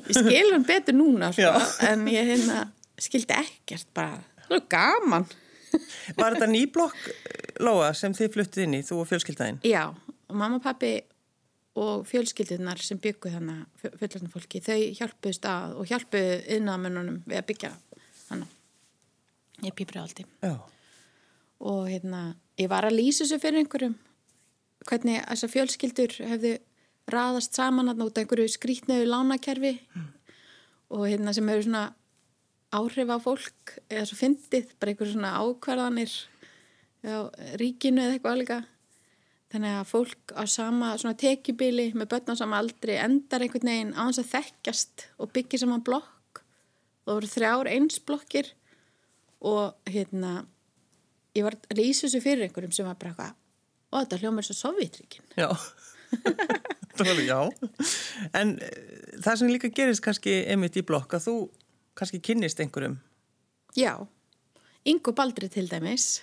ég 0.10 0.18
skil 0.18 0.48
hann 0.52 0.68
betur 0.68 0.98
núna 0.98 1.32
sko, 1.36 1.54
en 1.88 2.04
ég 2.12 2.34
hérna 2.34 2.66
skildi 3.02 3.38
ekkert 3.38 3.88
bara, 3.96 4.20
það 4.48 4.58
var 4.58 4.68
gaman 4.76 5.32
Var 6.18 6.36
þetta 6.36 6.48
ný 6.52 6.66
blokk, 6.68 6.98
Lóa, 7.64 7.92
sem 7.96 8.12
þið 8.16 8.34
fluttuð 8.34 8.66
inn 8.66 8.74
í, 8.76 8.82
þú 8.84 8.98
og 9.04 9.10
fjölskyldaðinn? 9.12 9.62
Já, 9.68 9.86
og 9.88 10.36
mamma 10.36 10.60
og 10.60 10.66
pappi 10.66 10.98
og 11.80 12.04
fjölskyldunar 12.10 12.82
sem 12.84 13.00
byggu 13.00 13.32
þannig 13.32 13.92
fullarna 14.00 14.32
fólki, 14.34 14.60
þau 14.60 14.80
hjálpuðust 14.98 15.46
að 15.48 15.78
og 15.80 15.88
hjálpuðu 15.92 16.34
innamennunum 16.58 17.22
við 17.26 17.40
að 17.40 17.48
byggja 17.52 17.72
hana 18.28 18.48
ég 19.64 19.76
pýpri 19.78 20.02
áldi 20.02 20.26
og 21.62 21.86
hérna, 21.88 22.34
ég 22.60 22.72
var 22.72 22.88
að 22.88 22.98
lýsa 22.98 23.24
þessu 23.24 23.40
fyrir 23.40 23.62
einhverjum 23.62 23.96
hvernig 24.90 25.22
þessar 25.28 25.54
fjölskyldur 25.54 26.18
hefðu 26.26 26.54
raðast 27.12 27.56
saman 27.58 27.92
að 27.92 28.02
nota 28.02 28.22
einhverju 28.22 28.52
skrítnöðu 28.52 29.08
lánakerfi 29.08 29.76
og 30.92 31.08
hérna 31.08 31.34
sem 31.36 31.48
hefur 31.48 31.68
svona 31.68 31.86
áhrif 32.72 33.12
á 33.12 33.18
fólk 33.22 33.74
eða 33.92 34.06
svo 34.10 34.18
fyndið, 34.20 34.76
bara 34.80 34.94
einhverju 34.94 35.16
svona 35.16 35.34
ákvarðanir 35.40 36.14
á 37.08 37.32
ríkinu 37.60 38.04
eða 38.04 38.18
eitthvað 38.18 38.40
líka 38.42 38.60
þannig 39.52 39.76
að 39.80 39.90
fólk 39.90 40.34
á 40.38 40.44
sama 40.48 40.96
tekjubili 41.20 41.92
með 41.98 42.12
börn 42.14 42.34
á 42.34 42.36
sama 42.40 42.62
aldri 42.62 42.98
endar 43.02 43.44
einhvern 43.44 43.72
veginn 43.72 43.94
á 43.96 44.08
þess 44.08 44.24
að 44.24 44.32
þekkjast 44.32 45.06
og 45.20 45.34
byggja 45.36 45.62
saman 45.64 45.84
blokk 45.86 46.44
það 47.04 47.14
voru 47.14 47.32
þrjár 47.36 47.72
eins 47.72 48.02
blokkir 48.08 48.52
og 49.52 49.92
hérna 49.92 50.34
ég 51.36 51.46
var 51.48 51.58
að 51.58 51.82
lýsa 51.82 52.08
þessu 52.08 52.24
fyrir 52.24 52.48
einhverjum 52.48 52.76
sem 52.76 52.88
var 52.88 53.00
bara 53.00 53.14
eitthvað 53.14 53.38
og 53.92 54.06
þetta 54.06 54.22
hljómar 54.22 54.48
svo 54.48 54.58
Sovjetríkin 54.58 55.36
Já. 55.36 55.50
Já. 57.02 57.40
En 58.38 58.58
eh, 58.62 59.18
það 59.24 59.38
sem 59.40 59.52
líka 59.52 59.72
gerist 59.74 60.04
kannski 60.06 60.42
einmitt 60.52 60.78
í 60.78 60.84
blokk 60.86 61.16
að 61.18 61.28
þú 61.28 61.36
kannski 61.98 62.20
kynnist 62.24 62.60
einhverjum. 62.62 63.00
Já, 63.78 63.96
Ingo 64.86 65.14
Baldri 65.16 65.48
til 65.52 65.68
dæmis 65.72 66.22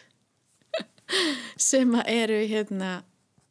sem 1.71 1.95
eru 2.05 2.41
hérna 2.51 3.03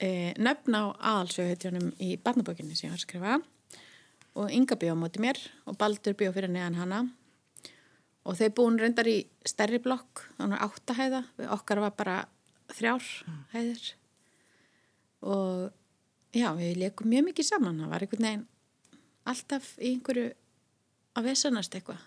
e, 0.01 0.33
nöfn 0.37 0.77
á 0.77 0.83
aðalsöðutjónum 0.95 1.93
í 2.03 2.15
barnabókinni 2.23 2.75
sem 2.77 2.87
ég 2.87 2.95
var 2.95 3.01
að 3.01 3.05
skrifa. 3.05 3.37
Og 4.37 4.51
Inga 4.53 4.77
bjó 4.77 4.93
á 4.93 5.01
móti 5.01 5.21
mér 5.23 5.39
og 5.65 5.77
Baldur 5.79 6.17
bjó 6.17 6.31
fyrir 6.35 6.51
neðan 6.53 6.77
hana. 6.77 7.03
Og 8.27 8.37
þau 8.37 8.49
búin 8.57 8.81
reyndar 8.81 9.07
í 9.07 9.21
stærri 9.47 9.79
blokk, 9.81 10.25
þannig 10.37 10.63
áttahæða 10.65 11.23
við 11.39 11.53
okkar 11.55 11.81
var 11.85 11.95
bara 11.97 12.17
þrjár 12.75 13.07
hæðir. 13.53 13.85
Og 15.23 15.71
já, 16.35 16.51
við 16.57 16.83
leikum 16.83 17.09
mjög 17.09 17.31
mikið 17.31 17.49
saman 17.49 17.81
það 17.81 17.93
var 17.93 18.05
einhvern 18.05 18.27
veginn 18.27 18.45
alltaf 19.27 19.73
í 19.79 19.93
einhverju 19.95 20.27
að 21.17 21.29
vesanast 21.31 21.75
eitthvað. 21.75 22.03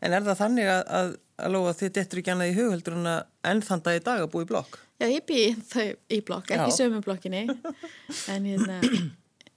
En 0.00 0.14
er 0.14 0.24
það 0.26 0.38
þannig 0.38 0.70
að, 0.70 0.82
að, 0.98 1.14
að 1.44 1.54
lofa 1.54 1.72
þið 1.80 1.92
dettur 1.96 2.20
ekki 2.20 2.32
annað 2.34 2.52
í 2.52 2.56
hugheldur 2.58 2.96
en 2.98 3.10
að 3.10 3.20
enn 3.50 3.62
þann 3.66 3.82
dag 3.86 3.98
í 3.98 4.04
dag 4.06 4.22
að 4.24 4.30
búa 4.34 4.44
í 4.44 4.50
blokk. 4.50 4.78
Já, 5.00 5.06
ég 5.08 5.24
bý 5.28 5.40
í 6.12 6.20
blokk, 6.26 6.52
ekki 6.56 6.76
sömu 6.76 7.00
blokkinni. 7.04 7.42
En 8.32 8.48
hérna 8.48 8.78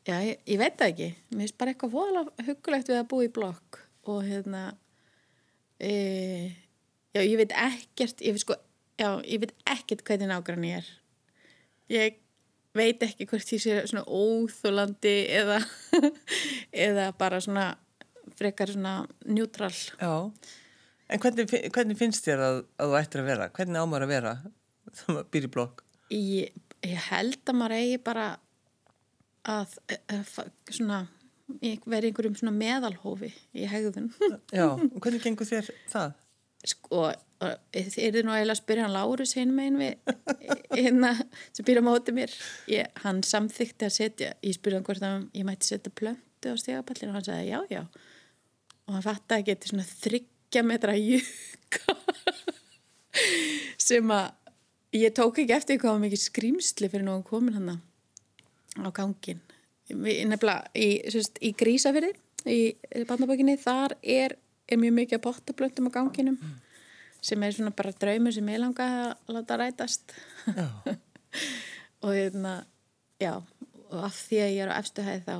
já, 0.07 0.15
ég, 0.23 0.39
ég 0.47 0.59
veit 0.61 0.77
það 0.79 0.89
ekki. 0.89 1.09
Mér 1.33 1.45
finnst 1.45 1.59
bara 1.59 1.73
eitthvað 1.73 1.95
voðalega 1.97 2.47
huggulegt 2.49 2.91
við 2.91 2.99
að 3.01 3.09
búa 3.11 3.27
í 3.27 3.31
blokk. 3.37 3.79
Og 4.11 4.23
hérna 4.27 4.63
e, 5.79 5.93
já, 7.15 7.21
ég 7.21 7.37
veit 7.39 7.55
ekkert 7.65 8.23
ég 8.23 8.35
veit 8.35 8.43
sko, 8.43 8.59
já, 8.99 9.09
ég 9.27 9.43
veit 9.43 9.55
ekkert 9.75 10.03
hvernig 10.07 10.31
nágrann 10.31 10.67
ég 10.67 10.81
er. 10.81 10.91
Ég 11.91 12.19
veit 12.73 13.03
ekki 13.05 13.27
hvort 13.29 13.53
ég 13.53 13.61
sé 13.61 13.77
svona 13.89 14.05
óþólandi 14.07 15.15
eða 15.37 15.59
eða 16.87 17.11
bara 17.19 17.41
svona 17.43 17.73
frekar 18.37 18.71
svona 18.73 19.03
njútrál 19.25 19.73
Já. 19.99 20.31
En 21.13 21.21
hvernig, 21.21 21.45
hvernig 21.73 21.97
finnst 21.99 22.25
þér 22.25 22.41
að, 22.41 22.59
að 22.81 22.91
þú 22.91 22.99
ættir 22.99 23.21
að 23.21 23.27
vera? 23.29 23.49
Hvernig 23.53 23.83
ámar 23.83 24.05
að 24.05 24.13
vera 24.15 24.31
þegar 24.89 25.17
maður 25.17 25.27
býr 25.35 25.47
í 25.47 25.51
blokk? 25.53 25.83
ég, 26.13 26.63
ég 26.85 27.05
held 27.09 27.41
að 27.49 27.59
maður 27.59 27.75
eigi 27.79 27.99
bara 28.03 28.25
að, 29.49 29.77
að, 29.89 30.01
að 30.17 30.73
svona 30.73 31.03
verið 31.61 32.09
einhverjum 32.09 32.35
svona 32.39 32.55
meðalhófi 32.55 33.29
í 33.53 33.67
hegðun 33.69 34.09
Já, 34.57 34.67
og 34.73 34.99
hvernig 35.03 35.23
gengur 35.23 35.49
þér 35.49 35.69
það? 35.91 36.19
sko, 36.63 37.09
þið 37.75 37.97
eru 38.07 38.21
nú 38.23 38.31
eiginlega 38.31 38.55
að 38.55 38.61
spyrja 38.61 38.85
hann 38.85 38.95
Lárus 38.95 39.33
hinn 39.35 39.51
megin 39.55 39.81
við 39.81 40.13
hérna 40.71 41.11
sem 41.51 41.67
býr 41.67 41.81
á 41.83 41.87
móti 41.89 42.15
mér 42.15 42.31
ég, 42.71 42.87
hann 43.03 43.19
samþykti 43.27 43.89
að 43.89 43.95
setja 43.97 44.31
ég 44.39 44.55
spyrja 44.55 44.79
hann 44.79 44.87
hvort 44.87 45.03
að 45.03 45.25
ég 45.35 45.47
mætti 45.47 45.73
setja 45.73 45.91
plöntu 45.91 46.53
á 46.53 46.55
stegapallinu 46.59 47.11
og 47.11 47.19
hann 47.19 47.27
sagði 47.27 47.51
já, 47.51 47.59
já 47.67 47.83
og 47.83 48.95
hann 48.95 49.05
fatt 49.05 49.35
að 49.35 49.45
geti 49.51 49.73
svona 49.73 49.87
þryggja 50.53 50.69
metra 50.69 50.93
júka 50.93 51.95
sem 53.81 54.11
að 54.13 54.27
ég 54.93 55.13
tók 55.17 55.39
ekki 55.41 55.55
eftir 55.55 55.79
hvað 55.81 56.03
mikið 56.03 56.21
skrýmsli 56.21 56.89
fyrir 56.91 57.07
nú 57.07 57.15
komin 57.25 57.57
hann 57.57 57.81
á 58.85 58.89
gangin 58.93 59.41
nefnilega 59.89 60.69
í, 60.77 61.01
í 61.41 61.49
grísafyrði 61.57 62.13
í 62.45 62.59
barnabókinni, 63.09 63.57
þar 63.57 63.95
er, 64.03 64.37
er 64.69 64.77
mjög 64.77 64.95
mikið 64.99 65.17
að 65.17 65.25
pottablöndum 65.25 65.89
á 65.89 65.95
ganginum 65.97 66.37
sem 67.23 67.43
er 67.43 67.55
svona 67.55 67.73
bara 67.73 67.95
draumur 67.97 68.35
sem 68.35 68.49
ég 68.51 68.61
langa 68.61 68.85
að 69.07 69.37
láta 69.37 69.57
rætast. 69.57 70.11
Og 72.03 72.11
hérna 72.11 72.65
já, 73.21 73.37
og 73.87 74.01
af 74.03 74.17
því 74.27 74.41
að 74.43 74.51
ég 74.51 74.65
er 74.65 74.73
á 74.75 74.79
efstu 74.81 75.05
hæð 75.05 75.21
þá 75.23 75.37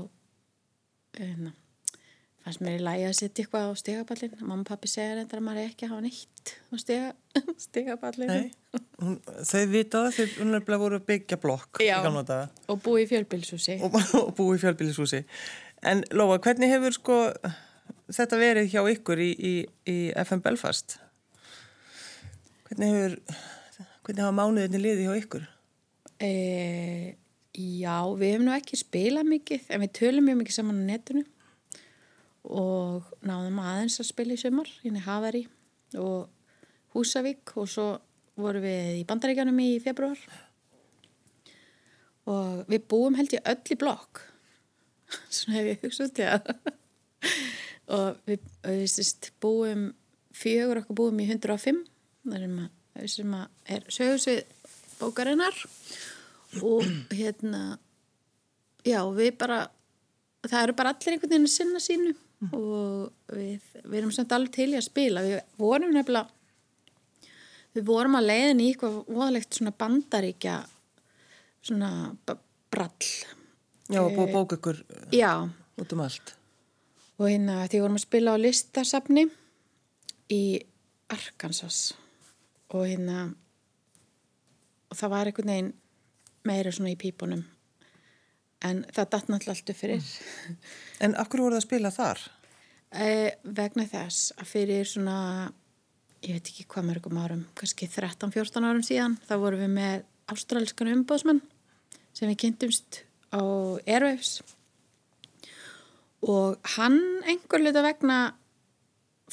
hérna, 1.20 1.52
fannst 2.44 2.64
mér 2.64 2.78
í 2.78 2.84
lagi 2.84 3.06
að 3.08 3.16
setja 3.18 3.44
eitthvað 3.44 3.68
á 3.68 3.72
stegapallin 3.80 4.34
mamma 4.42 4.62
og 4.62 4.68
pappi 4.68 4.92
segja 4.92 5.18
reyndar 5.18 5.40
að 5.40 5.46
maður 5.48 5.62
er 5.64 5.72
ekki 5.72 5.88
að 5.88 5.94
hafa 5.94 6.06
neitt 6.06 6.54
á 6.54 6.76
stega, 6.84 7.12
hún, 9.04 9.20
þau 9.24 9.64
vita 9.72 10.04
það, 10.04 10.18
þau 10.18 10.44
unnarflega 10.46 10.82
voru 10.84 11.00
að 11.00 11.06
byggja 11.12 11.40
blokk 11.44 11.84
Já. 11.84 11.96
og 12.68 12.82
búi 12.84 13.06
í 13.06 13.08
fjölbýlshúsi 13.12 13.78
og, 13.84 13.96
og 14.20 14.34
búi 14.38 14.58
í 14.58 14.64
fjölbýlishúsi. 14.64 15.24
En 15.84 16.04
Lóa, 16.16 16.40
hvernig 16.44 16.72
hefur 16.72 16.96
sko 16.96 17.22
þetta 18.12 18.40
verið 18.40 18.70
hjá 18.72 18.84
ykkur 18.92 19.24
í, 19.24 19.32
í, 19.34 19.56
í 19.90 19.98
FM 20.24 20.44
Belfast? 20.46 21.00
Hvernig 22.70 22.94
hefur, 22.94 23.18
hvernig 24.04 24.24
hafa 24.24 24.38
mánuðinni 24.40 24.84
liði 24.84 25.08
hjá 25.10 25.18
ykkur? 25.20 25.50
e, 26.24 27.16
já, 27.54 27.98
við 28.18 28.34
hefum 28.34 28.48
nú 28.48 28.56
ekki 28.56 28.80
spilað 28.80 29.30
mikið 29.30 29.72
en 29.74 29.84
við 29.84 29.94
tölum 30.00 30.28
mjög 30.28 30.40
mikið 30.42 30.58
saman 30.58 30.84
á 30.84 30.90
netinu 30.92 31.26
og 32.44 33.12
náðum 33.24 33.62
aðeins 33.64 34.00
að 34.02 34.10
spila 34.10 34.36
í 34.36 34.42
sumar 34.42 34.70
hérna 34.84 35.00
í 35.02 35.06
Havari 35.06 35.44
og 36.00 36.28
Húsavík 36.94 37.56
og 37.58 37.70
svo 37.72 37.88
vorum 38.40 38.66
við 38.66 39.02
í 39.02 39.08
Bandaríkjanum 39.10 39.62
í 39.64 39.72
februar 39.84 40.20
og 42.30 42.64
við 42.70 42.86
búum 42.92 43.18
held 43.20 43.36
ég 43.36 43.48
öll 43.48 43.76
í 43.76 43.80
blokk 43.80 44.24
svona 45.34 45.60
hef 45.60 45.72
ég 45.72 45.84
hugsað 45.86 46.16
til 46.20 46.30
að 46.34 46.54
og 47.98 48.24
við, 48.28 48.48
við 48.66 48.88
sýst, 48.92 49.32
búum 49.44 49.92
fjögur 50.34 50.82
okkur 50.82 50.98
búum 50.98 51.22
í 51.22 51.28
105 51.30 51.84
þar 52.24 53.10
sem 53.10 53.36
að 53.38 53.74
er 53.76 53.88
sögursvið 53.92 54.44
bókarinnar. 55.00 55.56
Og 56.62 56.86
hérna 57.14 57.80
já 58.86 59.00
við 59.16 59.38
bara 59.40 59.66
það 60.46 60.60
eru 60.62 60.76
bara 60.78 60.94
allir 60.94 61.16
einhvern 61.16 61.32
veginn 61.32 61.48
að 61.48 61.56
sinna 61.56 61.82
sínu 61.82 62.14
og 62.52 63.12
við, 63.32 63.62
við 63.84 64.00
erum 64.00 64.14
samt 64.16 64.34
alveg 64.36 64.56
til 64.56 64.70
í 64.74 64.80
að 64.80 64.88
spila. 64.88 65.24
Við 65.26 65.40
vorum 65.62 65.94
nefnilega 65.96 66.28
við 67.74 67.86
vorum 67.88 68.18
að 68.20 68.30
leiðin 68.30 68.62
í 68.62 68.70
eitthvað 68.72 69.00
voðalegt 69.08 69.58
svona 69.58 69.74
bandaríkja 69.84 70.58
svona 71.64 71.92
brall. 72.74 73.10
Já, 73.92 74.02
og 74.02 74.14
búið 74.16 74.28
að 74.28 74.34
bóka 74.34 74.58
ykkur 74.60 74.82
já. 75.14 75.32
út 75.80 75.94
um 75.94 76.04
allt. 76.04 76.36
og 77.18 77.30
hérna 77.30 77.64
því 77.70 77.82
vorum 77.84 77.98
að 78.00 78.06
spila 78.06 78.36
á 78.36 78.38
listasafni 78.42 79.28
í 80.34 80.44
Arkansas. 81.14 81.94
Og 82.74 82.88
hérna 82.90 83.34
og 84.90 84.98
það 84.98 85.14
var 85.14 85.30
einhvern 85.30 85.52
veginn 85.54 85.74
meira 86.44 86.72
svona 86.74 86.94
í 86.94 87.00
pípunum 87.00 87.44
en 88.64 88.86
það 88.96 89.12
datt 89.16 89.30
náttúrulega 89.30 89.58
allt 89.58 89.74
upp 89.74 89.80
fyrir. 89.80 90.14
En 91.04 91.18
af 91.20 91.30
hverju 91.30 91.50
voruð 91.50 91.60
að 91.60 91.68
spila 91.68 91.92
þar? 91.94 92.22
eh, 92.94 93.34
vegna 93.44 93.86
þess 93.90 94.34
að 94.38 94.50
fyrir 94.50 94.90
svona 94.90 95.18
ég 96.24 96.38
veit 96.38 96.50
ekki 96.50 96.68
hvað 96.72 96.90
mörgum 96.90 97.20
árum 97.20 97.46
kannski 97.58 97.90
13-14 97.92 98.68
árum 98.68 98.86
síðan 98.86 99.18
þá 99.28 99.34
vorum 99.42 99.64
við 99.66 99.74
með 99.76 100.06
ástralskan 100.32 100.92
umbóðsmann 100.94 101.42
sem 102.16 102.30
við 102.30 102.40
kynntumst 102.46 103.02
á 103.34 103.42
Airwaves. 103.90 104.38
Og 106.24 106.56
hann 106.78 107.02
einhver 107.28 107.60
luta 107.60 107.84
vegna 107.84 108.20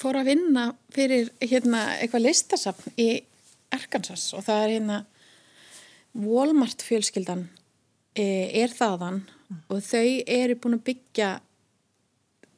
fór 0.00 0.18
að 0.18 0.32
vinna 0.32 0.64
fyrir 0.94 1.30
hérna 1.44 1.84
eitthvað 2.00 2.26
listasafn 2.26 2.96
í 2.98 3.20
Arkansas. 3.70 4.32
Og 4.34 4.42
það 4.42 4.64
er 4.64 4.72
hérna 4.74 4.98
Walmart 6.18 6.82
fjölskyldan 6.82 7.46
er 8.16 8.74
þaðan 8.74 9.22
og 9.70 9.82
þau 9.84 10.06
eru 10.26 10.56
búin 10.58 10.78
að 10.78 10.86
byggja 10.90 11.30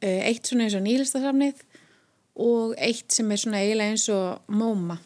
eh, 0.01 0.29
eitt 0.29 0.49
svona 0.49 0.67
eins 0.67 0.77
og 0.79 0.85
nýlistasafnið 0.87 1.63
og 2.43 2.75
eitt 2.81 3.13
sem 3.13 3.31
er 3.33 3.41
svona 3.41 3.61
eiginlega 3.61 3.95
eins 3.95 4.07
og 4.13 4.53
MoMA 4.53 4.99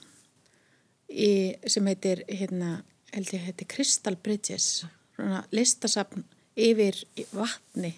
í, 1.10 1.54
sem 1.66 1.86
heitir 1.90 2.22
hérna, 2.30 2.80
held 3.14 3.34
ég 3.34 3.46
heitir 3.48 3.70
Crystal 3.70 4.16
Bridges 4.16 4.84
svona 5.16 5.42
listasafn 5.54 6.24
yfir 6.56 6.98
vatni. 7.34 7.94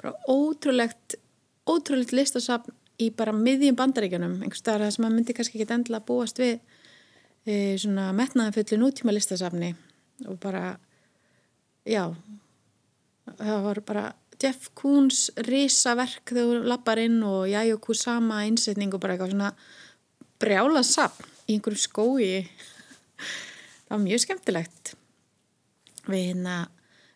Bara 0.00 0.14
ótrúlegt 0.30 1.16
ótrúlegt 1.68 2.12
listasafn 2.12 2.74
í 3.00 3.10
bara 3.14 3.34
miðjum 3.34 3.76
bandaríkjunum 3.78 4.40
einhvers 4.44 4.62
staðar 4.62 4.92
sem 4.92 5.02
maður 5.02 5.16
myndi 5.18 5.36
kannski 5.36 5.58
ekki 5.58 5.74
endilega 5.74 6.06
búast 6.06 6.38
við 6.38 6.58
e, 7.46 7.74
svona 7.80 8.10
metnaðanfullu 8.14 8.78
nútíma 8.78 9.14
listasafni 9.14 9.72
og 10.28 10.38
bara 10.42 10.76
já. 11.88 12.04
Það 13.38 13.62
var 13.64 13.80
bara 13.86 14.04
Jeff 14.40 14.70
Koons 14.76 15.28
risaverk 15.46 16.34
þegar 16.34 16.50
þú 16.50 16.68
lappar 16.68 17.00
inn 17.00 17.20
og 17.24 17.46
Jajo 17.48 17.78
Kusama 17.82 18.42
innsetning 18.48 18.92
og 18.94 19.02
bara 19.02 19.14
eitthvað 19.14 19.32
svona 19.32 19.52
brjálað 20.42 20.86
safn 20.88 21.30
í 21.46 21.56
einhverjum 21.56 21.80
skói 21.80 22.28
það 23.84 23.94
var 23.94 24.04
mjög 24.04 24.24
skemmtilegt. 24.24 24.94
Við 26.04 26.26
hérna 26.28 26.56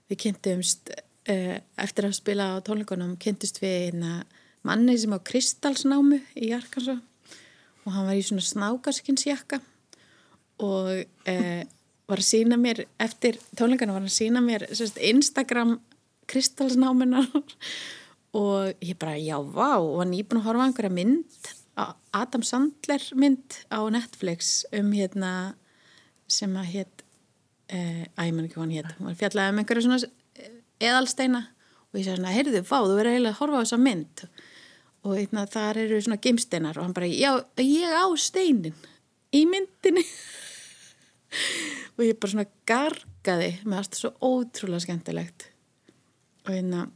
við 0.08 0.20
kynntumst 0.24 0.92
uh, 0.94 1.56
eftir 1.80 2.08
að 2.08 2.16
spila 2.16 2.52
á 2.56 2.64
tónleikunum 2.64 3.16
kynntust 3.20 3.60
við 3.62 3.90
hérna 3.90 4.22
manni 4.66 4.96
sem 4.98 5.12
á 5.12 5.18
kristalsnámu 5.20 6.20
í 6.36 6.52
Arkansas 6.56 7.02
og 7.84 7.94
hann 7.94 8.08
var 8.08 8.18
í 8.18 8.24
svona 8.24 8.44
snákarskinsjakka 8.44 9.60
og 10.64 10.88
uh, 10.92 11.62
var 12.08 12.22
að 12.22 12.28
sína 12.30 12.58
mér 12.60 12.84
eftir 13.00 13.38
tónleikana 13.58 13.94
var 13.94 14.02
hann 14.02 14.10
að 14.10 14.16
sína 14.16 14.42
mér 14.44 14.66
sérst, 14.72 14.98
Instagram 14.98 15.78
kristalsnáminar 16.28 17.28
og 18.42 18.84
ég 18.84 18.98
bara 19.00 19.16
já 19.20 19.36
vá 19.40 19.78
og 19.78 20.00
hann 20.02 20.16
íbúin 20.16 20.42
að 20.42 20.48
horfa 20.50 20.68
einhverja 20.68 20.94
mynd 20.94 21.52
Adam 22.16 22.42
Sandler 22.42 23.04
mynd 23.14 23.60
á 23.70 23.80
Netflix 23.92 24.64
um 24.74 24.90
hérna 24.96 25.54
sem 26.28 26.56
að 26.58 26.72
hétt 26.74 27.04
æ, 27.68 27.78
ég 28.24 28.34
man 28.34 28.44
ekki 28.46 28.56
hvað 28.56 28.64
hann 28.64 28.76
hétt 28.76 28.96
hún 28.98 29.08
var 29.10 29.18
fjallaði 29.20 29.52
um 29.52 29.62
einhverja 29.62 29.84
svona 29.86 30.00
eh, 30.40 30.52
eðalsteina. 30.88 31.44
Og 31.88 32.00
ég 32.00 32.04
sagði 32.04 32.18
svona, 32.18 32.34
heyrðu, 32.34 32.62
vá, 32.68 32.78
þú 32.84 32.96
verður 32.98 33.14
eiginlega 33.14 33.32
að 33.32 33.40
horfa 33.40 33.60
á 33.60 33.62
þessa 33.64 33.78
mynd. 33.80 34.24
Og 35.08 35.14
eitna, 35.16 35.44
þar 35.48 35.80
eru 35.84 36.00
svona 36.04 36.20
gimsteinar 36.20 36.76
og 36.78 36.84
hann 36.84 36.96
bara, 36.96 37.08
já, 37.08 37.30
ég 37.64 37.94
á 37.96 38.06
steinin 38.20 38.76
í 39.32 39.44
myndinni 39.48 40.04
og 41.96 42.04
ég 42.06 42.18
bara 42.18 42.34
svona 42.34 42.48
gargaði 42.68 43.50
með 43.64 43.80
allt 43.82 43.98
svo 43.98 44.12
ótrúlega 44.24 44.86
skemmtilegt. 44.86 45.48
Og 46.46 46.54
hérna 46.54 46.86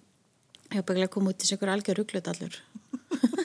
ég 0.73 0.81
var 0.81 0.89
bara 0.89 1.09
koma 1.13 1.33
út 1.33 1.43
í 1.43 1.47
sig 1.47 1.59
ykkur 1.59 1.73
algjör 1.73 2.01
rugglut 2.01 2.29
allur 2.31 2.59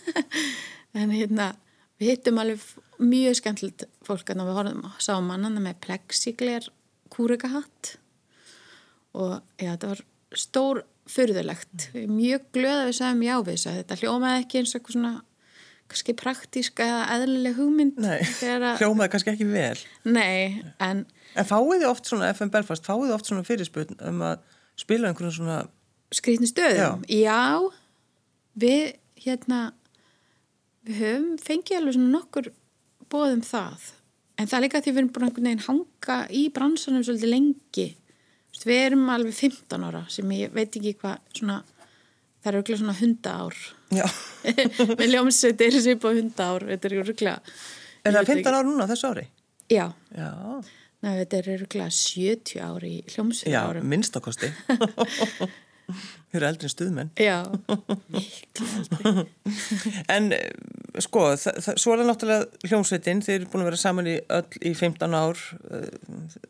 en 0.98 1.12
hérna 1.12 1.52
við 2.00 2.14
hittum 2.14 2.40
alveg 2.42 2.64
mjög 3.04 3.40
skemmtilegt 3.40 3.88
fólk 4.08 4.32
að 4.32 4.44
við 4.48 4.60
horfum 4.60 4.86
sá 5.04 5.14
mannana 5.24 5.64
með 5.64 5.82
plexigler 5.84 6.70
kúrikahatt 7.14 7.98
og 9.18 9.40
já, 9.58 9.74
þetta 9.74 9.92
var 9.92 10.04
stór 10.38 10.84
fyrðulegt, 11.08 11.90
mjög 12.12 12.50
glöð 12.56 12.82
að 12.82 12.90
við 12.90 12.98
sagðum 12.98 13.24
já 13.24 13.36
við 13.38 13.54
þess 13.54 13.70
að 13.70 13.78
þetta 13.82 14.00
hljómaði 14.02 14.42
ekki 14.44 14.62
eins 14.62 14.76
og 14.76 14.90
svona 14.92 15.14
kannski 15.88 16.14
praktíska 16.20 16.84
eða 16.86 17.04
eðlileg 17.16 17.56
hugmynd 17.58 17.98
Nei, 18.04 18.20
að- 18.44 18.82
hljómaði 18.82 19.12
kannski 19.14 19.34
ekki 19.34 19.48
vel. 19.52 19.78
Nei, 20.06 20.64
en 20.84 21.06
En 21.38 21.46
fáið 21.46 21.84
þið 21.84 21.90
oft 21.92 22.08
svona, 22.10 22.30
FM 22.34 22.50
Belfast, 22.50 22.86
fáið 22.88 23.04
þið 23.10 23.16
oft 23.18 23.28
svona 23.30 23.44
fyrirspurn 23.46 23.98
um 24.10 24.22
að 24.26 24.40
spila 24.80 25.10
einhvern 25.12 25.32
svona, 25.36 25.58
skrýtni 26.16 26.48
stöðum 26.50 27.04
já. 27.12 27.36
við 28.58 28.96
hérna 29.22 29.60
við 30.88 31.02
höfum 31.04 31.28
fengið 31.44 31.78
alveg 31.82 31.98
svona 31.98 32.14
nokkur 32.16 32.50
bóðum 33.12 33.44
það 33.46 33.92
en 34.38 34.48
það 34.50 34.58
er 34.58 34.64
líka 34.66 34.82
því 34.86 34.92
við 34.94 35.02
erum 35.02 35.12
búin 35.14 35.28
einhvern 35.28 35.48
veginn 35.50 35.66
hanga 35.68 36.18
í 36.32 36.44
bransanum 36.56 37.04
svolítið 37.06 37.34
lengi 37.34 37.88
við 38.66 38.80
erum 38.88 39.06
alveg 39.14 39.36
15 39.38 39.84
ára 39.88 40.02
sem 40.10 40.32
ég 40.34 40.54
veit 40.56 40.74
ekki 40.80 40.96
hvað 41.02 41.20
svona 41.38 41.60
það 42.42 42.50
er 42.52 42.58
auðvitað 42.60 42.82
svona 42.82 42.98
hundaár. 43.02 43.56
Já, 43.98 44.06
með 45.00 45.08
ljómsveitir 45.14 45.72
sem 45.80 45.94
er 45.96 46.02
på 46.04 46.10
hundaár 46.18 46.62
þetta 46.74 46.86
er 46.92 46.98
auðvitað 47.00 47.38
er 48.08 48.12
það 48.18 48.30
15 48.34 48.52
ára 48.54 48.66
núna 48.68 48.90
þessu 48.90 49.08
ári? 49.14 49.26
já, 49.72 49.86
Já, 50.16 50.32
Nei, 51.06 51.14
þetta 51.22 51.36
er 51.38 51.48
auðvitað 51.54 51.92
70 51.94 52.62
ári 52.66 52.90
í 52.90 52.92
já, 53.04 53.08
hljómsveitir 53.16 53.60
árum. 53.62 53.86
minnstakosti. 53.92 54.48
Þið 56.28 56.36
eru 56.42 56.48
eldri 56.50 56.68
en 56.68 56.74
stuðmenn. 56.74 57.12
já, 57.16 57.38
En 60.16 60.32
eh, 60.36 60.50
sko, 61.04 61.22
svo 61.40 61.94
er 61.94 62.02
það 62.02 62.10
náttúrulega 62.10 62.68
hljómsveitin, 62.68 63.22
þeir 63.24 63.38
eru 63.42 63.50
búin 63.54 63.64
að 63.64 63.70
vera 63.72 63.80
saman 63.82 64.10
í 64.12 64.16
öll 64.36 64.50
í 64.68 64.74
15 64.76 65.16
ár, 65.18 65.38
eh, 65.72 65.88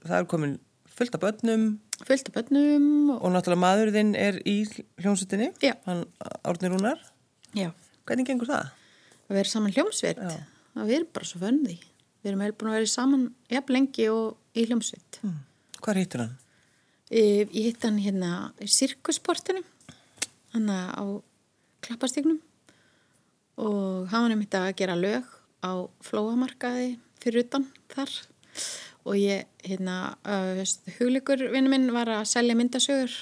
það 0.07 0.17
er 0.21 0.27
komin 0.31 0.55
fullt 0.97 1.17
af 1.17 1.23
börnum. 1.23 1.67
Fullt 2.07 2.29
af 2.29 2.37
bönnum 2.37 3.11
og 3.13 3.21
og 3.21 3.35
náttúrulega 3.35 3.63
maðurðinn 3.63 4.15
er 4.17 4.39
í 4.45 4.57
hljómsveitinni, 5.01 5.51
hann 5.85 6.05
Árni 6.43 6.71
Rúnar. 6.73 6.99
já. 7.55 7.71
Hvernig 8.05 8.27
gengur 8.27 8.47
það? 8.47 8.73
að 9.27 9.35
vera 9.35 9.49
saman 9.51 9.73
hljómsveit? 9.75 10.19
Að 10.77 10.87
við 10.87 10.95
erum 10.95 11.13
bara 11.13 11.25
svo 11.27 11.39
vönði 11.41 11.77
við 12.21 12.31
erum 12.31 12.41
eiginlega 12.41 12.59
búin 12.59 12.71
að 12.71 12.77
vera 12.77 12.91
saman 12.91 13.23
jafn 13.51 13.73
lengi 13.73 14.09
og 14.09 14.37
í 14.57 14.65
hljómsveit. 14.67 15.19
Mm. 15.23 15.39
Hvað 15.81 15.99
heitir 16.01 16.23
hann? 16.23 16.35
ég 17.07 17.51
hitt 17.53 17.83
hann 17.87 17.99
hérna 18.03 18.51
í 18.59 18.67
sirkusportinu 18.67 19.61
hann 20.51 20.67
á 20.67 21.03
klappastignum 21.85 22.41
og 23.55 24.09
hann 24.11 24.25
var 24.25 24.33
nefnt 24.33 24.57
að 24.59 24.73
gera 24.81 24.97
lög 24.99 25.27
á 25.63 25.87
flóamarkaði 26.03 26.97
fyrir 27.21 27.45
utan 27.45 27.69
þar 27.93 28.11
og 29.07 29.15
ég 29.15 29.47
hérna 29.63 29.97
uh, 30.27 30.59
huglikur 30.99 31.47
vinnu 31.53 31.71
minn 31.71 31.89
var 31.95 32.11
að 32.11 32.27
selja 32.29 32.57
myndasögur 32.59 33.13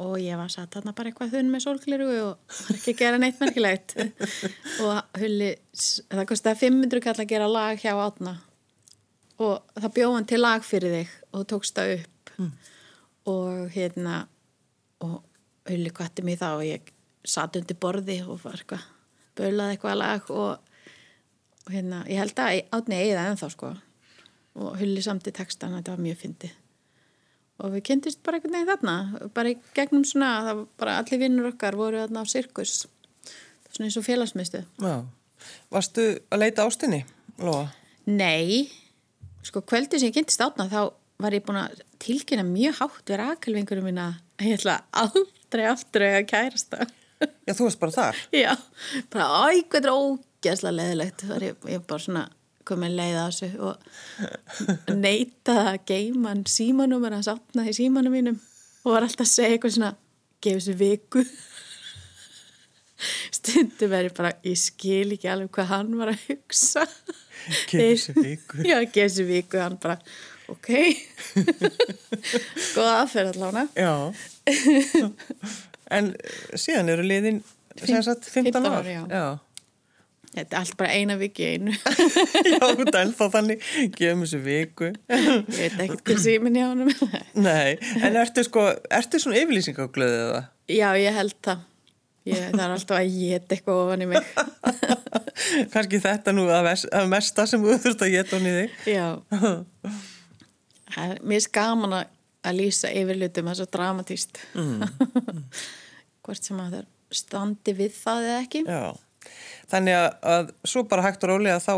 og 0.00 0.16
ég 0.22 0.38
var 0.38 0.50
satt 0.52 0.74
þarna 0.74 0.94
bara 0.96 1.10
eitthvað 1.10 1.34
þunn 1.34 1.50
með 1.52 1.64
sólgliru 1.64 2.08
og 2.24 2.30
var 2.66 2.76
ekki 2.76 2.94
að 2.94 3.00
gera 3.00 3.20
neitt 3.20 3.40
merkilegt. 3.42 3.96
Og 4.84 5.18
hulli 5.20 5.50
það 5.74 6.28
kostiði 6.30 6.60
500 6.62 7.04
kall 7.04 7.16
að 7.16 7.32
gera 7.32 7.50
lag 7.50 7.80
hjá 7.80 7.92
átna 7.98 8.38
og 9.40 9.74
það 9.80 9.92
bjóð 9.96 10.14
hann 10.14 10.28
til 10.28 10.38
lag 10.40 10.64
fyrir 10.64 10.94
þig 10.94 11.12
og 11.36 11.44
tókst 11.48 11.76
það 11.78 11.92
upp. 11.98 12.32
Og 13.30 13.74
hérna 13.74 14.22
og 15.04 15.20
hulli 15.68 15.92
kvatti 15.96 16.24
mig 16.26 16.40
það 16.40 16.56
og 16.58 16.66
ég 16.68 16.90
satt 17.24 17.56
undir 17.60 17.78
borði 17.80 18.20
og 18.24 18.40
var 18.44 18.58
eitthvað 18.60 18.88
bölaði 19.40 19.76
eitthvað 19.76 20.00
lag 20.00 20.32
og, 20.34 20.82
og 21.64 21.72
hérna, 21.72 22.02
ég 22.08 22.20
held 22.20 22.42
að 22.42 22.60
átni 22.76 22.98
eigi 22.98 23.14
það 23.16 23.30
ennþá 23.32 23.50
sko 23.54 23.72
og 24.58 24.74
hulli 24.80 25.02
samt 25.04 25.28
í 25.30 25.34
textan 25.34 25.76
þetta 25.78 25.94
var 25.94 26.02
mjög 26.06 26.22
fyndið 26.24 26.56
og 27.60 27.74
við 27.74 27.84
kynntist 27.90 28.22
bara 28.24 28.38
einhvern 28.38 28.56
veginn 28.56 28.70
þarna 28.70 29.30
bara 29.36 29.52
í 29.52 29.56
gegnum 29.76 30.04
svona, 30.08 30.30
það 30.46 30.60
var 30.60 30.68
bara 30.80 30.96
allir 31.02 31.20
vinnur 31.20 31.50
okkar 31.52 31.76
voru 31.78 32.00
þarna 32.00 32.24
á 32.24 32.26
sirkus 32.30 32.78
svona 33.70 33.88
eins 33.88 33.98
og 34.00 34.06
félagsmyndstu. 34.06 34.62
Varstu 35.72 36.06
að 36.32 36.42
leita 36.42 36.66
ástinni, 36.66 37.04
Lóa? 37.40 37.68
Nei, 38.10 38.66
sko 39.46 39.62
kvöldi 39.62 40.00
sem 40.00 40.10
ég 40.10 40.16
kynntist 40.16 40.42
átna 40.44 40.68
þá 40.70 40.80
var 41.20 41.36
ég 41.36 41.44
búin 41.44 41.60
að 41.60 41.82
tilkynna 42.00 42.44
mjög 42.48 42.80
hátt 42.80 43.12
við 43.12 43.20
rakelvingurum 43.20 43.86
mína 43.90 44.08
að 44.40 44.48
ég 44.48 44.60
ætla 44.60 44.80
aldrei 44.96 45.66
aftur 45.68 46.06
að 46.08 46.26
kærasta. 46.32 46.88
Já, 47.20 47.52
þú 47.52 47.66
varst 47.66 47.80
bara 47.82 47.96
þar. 47.96 48.20
Já, 48.32 48.52
bara 49.12 49.26
æg, 49.52 49.66
hvað 49.68 49.82
er 49.84 49.90
ógæslega 49.92 50.76
leðilegt. 50.78 51.24
Ég, 51.44 51.66
ég 51.68 51.82
bara 51.84 52.04
svona 52.04 52.22
komið 52.68 52.96
leið 52.98 53.16
á 53.18 53.24
þessu 53.28 53.50
og 53.66 54.94
neitað 54.94 55.60
að 55.72 55.78
geima 55.90 56.32
hann 56.32 56.44
símanúmer 56.48 57.16
hans 57.16 57.30
átna 57.32 57.66
í 57.68 57.74
símanum 57.76 58.14
mínum 58.14 58.38
og 58.84 58.94
var 58.94 59.06
alltaf 59.06 59.26
að 59.26 59.32
segja 59.32 59.56
eitthvað 59.56 59.76
svona 59.76 59.92
gefið 60.44 60.66
sér 60.66 60.78
viku. 60.80 61.24
Stundum 63.36 63.94
er 63.96 64.08
ég 64.08 64.16
bara, 64.16 64.32
ég 64.44 64.58
skil 64.60 65.14
ekki 65.16 65.30
alveg 65.32 65.52
hvað 65.56 65.70
hann 65.72 65.94
var 66.00 66.12
að 66.12 66.24
hugsa. 66.28 66.84
Gefið 67.70 68.00
sér 68.04 68.20
viku. 68.20 68.64
Já, 68.68 68.76
gefið 68.84 69.14
sér 69.16 69.28
viku, 69.30 69.60
hann 69.60 69.78
bara, 69.80 69.96
ok, 70.52 70.70
góða 72.74 72.96
aðferð 73.00 73.30
allána. 73.34 73.66
Já. 73.76 73.94
en 75.96 76.12
síðan 76.52 76.92
eru 76.92 77.06
liðin, 77.06 77.40
sem 77.80 78.02
sagt, 78.04 78.28
15, 78.28 78.52
15 78.52 78.68
ár. 78.68 78.76
ár, 78.80 78.90
já. 78.92 79.24
Þetta 80.30 80.54
er 80.54 80.60
allt 80.60 80.76
bara 80.78 80.92
eina 80.94 81.16
viki 81.18 81.46
einu. 81.56 81.72
Já, 82.52 82.60
þetta 82.62 82.92
er 82.92 83.00
ennþá 83.02 83.26
þannig, 83.32 83.64
gefum 83.98 84.20
þessu 84.22 84.38
viku. 84.44 84.90
Ég 85.10 85.48
veit 85.56 85.80
ekkert 85.86 86.04
hvað 86.06 86.20
síminn 86.22 86.58
hjá 86.60 86.68
honum. 86.68 86.92
Nei, 87.48 87.72
en 87.98 88.18
ertu 88.20 88.44
sko, 88.46 88.68
ertu 88.94 89.18
svona 89.22 89.40
yfirlýsingaglöðið 89.42 90.22
eða? 90.28 90.44
Já, 90.70 90.86
ég 91.02 91.18
held 91.18 91.34
það. 91.48 91.66
Ég, 92.30 92.44
það 92.52 92.62
er 92.62 92.74
alltaf 92.76 92.98
að 93.00 93.10
geta 93.16 93.56
eitthvað 93.56 93.82
ofan 93.82 94.04
í 94.04 94.08
mig. 94.12 94.30
Kanski 95.74 96.00
þetta 96.04 96.34
nú 96.36 96.46
að, 96.52 96.62
vers, 96.68 96.86
að 96.94 97.10
mesta 97.10 97.46
sem 97.50 97.62
þú 97.66 97.76
þurft 97.82 98.06
að 98.06 98.14
geta 98.14 98.38
hún 98.38 98.46
í 98.46 98.54
þig. 98.60 98.78
Já. 98.92 99.06
Það 100.94 101.04
er- 101.16 101.22
Mér 101.26 101.40
er 101.42 101.50
gaman 101.58 101.96
að, 102.04 102.16
lýsa 102.60 102.90
yfirlutum 103.02 103.50
þess 103.50 103.64
að 103.66 103.72
dramatíst. 103.74 104.40
Hvort 106.22 106.46
sem 106.46 106.60
að 106.62 106.76
það 106.78 106.88
standi 107.18 107.74
við 107.82 107.96
það 107.98 108.28
eða 108.30 108.40
ekki. 108.44 108.62
Já. 108.68 108.84
Þannig 109.70 109.96
að, 109.96 110.08
að 110.34 110.52
svo 110.72 110.84
bara 110.90 111.04
hægt 111.06 111.24
og 111.26 111.34
rólega 111.34 111.60
þá, 111.62 111.74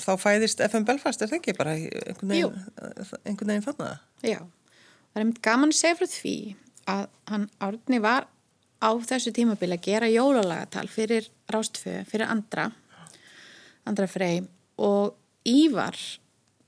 þá 0.00 0.12
fæðist 0.22 0.62
FM 0.64 0.86
Belfast, 0.88 1.22
er 1.22 1.32
það 1.32 1.40
ekki 1.40 1.56
bara 1.58 1.74
einhvern 1.76 2.32
veginn, 2.32 2.62
einhvern 3.24 3.52
veginn 3.52 3.66
þarna? 3.66 3.90
Já. 4.22 4.40
Það 4.40 5.20
er 5.20 5.24
einmitt 5.24 5.44
gaman 5.44 5.72
að 5.74 5.80
segja 5.80 5.98
frá 5.98 6.10
því 6.12 6.36
að 6.92 7.04
hann 7.32 7.46
Árni 7.66 8.00
var 8.04 8.28
á 8.80 8.90
þessu 9.08 9.32
tímabili 9.34 9.78
að 9.78 9.86
gera 9.88 10.10
jólalagatal 10.12 10.86
fyrir 10.92 11.28
Rástfö, 11.52 12.02
fyrir 12.08 12.28
Andra, 12.30 12.68
Andra 13.88 14.06
Frey 14.10 14.42
og 14.82 15.16
Ívar 15.46 15.96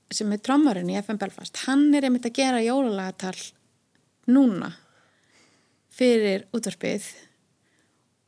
sem 0.09 0.31
er 0.33 0.41
trommarinn 0.41 0.89
í 0.89 0.97
FM 0.97 1.19
Belfast, 1.21 1.65
hann 1.67 1.93
er 1.93 2.07
einmitt 2.07 2.25
að 2.25 2.39
gera 2.39 2.61
jólalagatal 2.65 3.37
núna 4.29 4.71
fyrir 5.93 6.47
útvarpið 6.55 7.05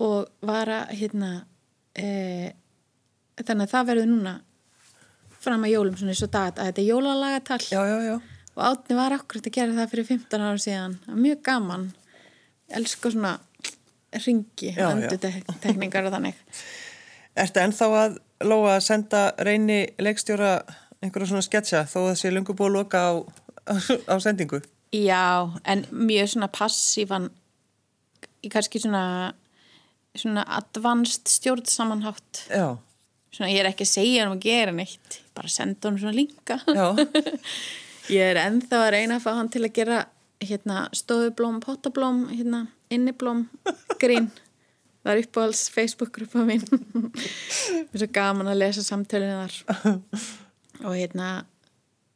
og 0.01 0.47
var 0.47 0.71
að 0.73 0.93
hérna 0.99 1.31
e, 1.93 2.51
þannig 3.41 3.67
að 3.67 3.73
það 3.73 3.89
verður 3.91 4.09
núna 4.11 4.35
fram 5.41 5.65
að 5.65 5.73
jólum 5.73 5.97
svona 5.97 6.13
eins 6.13 6.23
og 6.25 6.33
dag 6.33 6.51
að 6.51 6.69
þetta 6.69 6.81
er 6.83 6.89
jólalagatal 6.89 7.61
Já, 7.65 7.81
já, 7.89 7.97
já. 8.05 8.15
og 8.55 8.63
Átni 8.67 8.97
var 8.97 9.15
akkurat 9.15 9.49
að 9.49 9.57
gera 9.57 9.77
það 9.77 9.93
fyrir 9.93 10.09
15 10.11 10.45
ára 10.45 10.61
síðan. 10.61 10.97
Mjög 11.17 11.41
gaman. 11.47 11.87
Elska 12.71 13.11
svona 13.13 13.33
ringi, 14.25 14.73
andutekningar 14.75 16.07
og 16.07 16.15
þannig. 16.15 16.37
Ertu 17.41 17.61
ennþá 17.63 17.89
að 18.01 18.17
lóa 18.43 18.75
að 18.75 18.85
senda 18.85 19.21
reyni 19.39 19.85
leikstjóra 20.01 20.55
einhverja 21.01 21.31
svona 21.31 21.45
sketcha 21.45 21.85
þó 21.89 21.97
að 22.03 22.09
það 22.11 22.17
sé 22.21 22.31
lungu 22.33 22.55
búið 22.57 22.69
að 22.69 22.77
loka 22.77 23.01
á, 23.01 23.11
á 24.11 24.15
sendingu? 24.21 24.61
Já, 24.91 25.47
en 25.63 25.85
mjög 25.95 26.33
svona 26.33 26.51
passífan 26.51 27.29
í 28.43 28.51
kannski 28.51 28.81
svona 28.83 29.31
svona 30.17 30.45
advanced 30.57 31.29
stjórnsamanhátt 31.31 32.45
Já, 32.49 32.77
svona 33.31 33.51
ég 33.51 33.61
er 33.61 33.69
ekki 33.71 33.87
að 33.87 33.93
segja 33.93 34.25
hann 34.25 34.35
að 34.35 34.47
gera 34.47 34.73
neitt 34.75 35.21
bara 35.37 35.51
senda 35.51 35.87
hann 35.87 36.01
svona 36.01 36.17
linka 36.17 36.59
Ég 38.11 38.33
er 38.33 38.39
ennþá 38.41 38.79
að 38.87 38.91
reyna 38.95 39.19
að 39.19 39.23
fá 39.23 39.29
hann 39.37 39.49
til 39.53 39.61
að 39.63 39.75
gera 39.77 39.99
hérna 40.41 40.85
stofublóm, 40.97 41.59
pottablóm, 41.63 42.23
hérna 42.33 42.65
inniblóm, 42.91 43.45
grín. 44.01 44.31
Það 45.01 45.13
er 45.13 45.21
uppáhalds 45.23 45.61
Facebook-gruppa 45.73 46.43
mín. 46.45 46.65
Mér 47.91 47.93
er 47.93 48.03
svo 48.03 48.09
gaman 48.13 48.51
að 48.51 48.59
lesa 48.61 48.83
samtölinu 48.85 49.37
þar. 49.39 50.17
Og 50.87 50.97
hérna, 50.97 51.29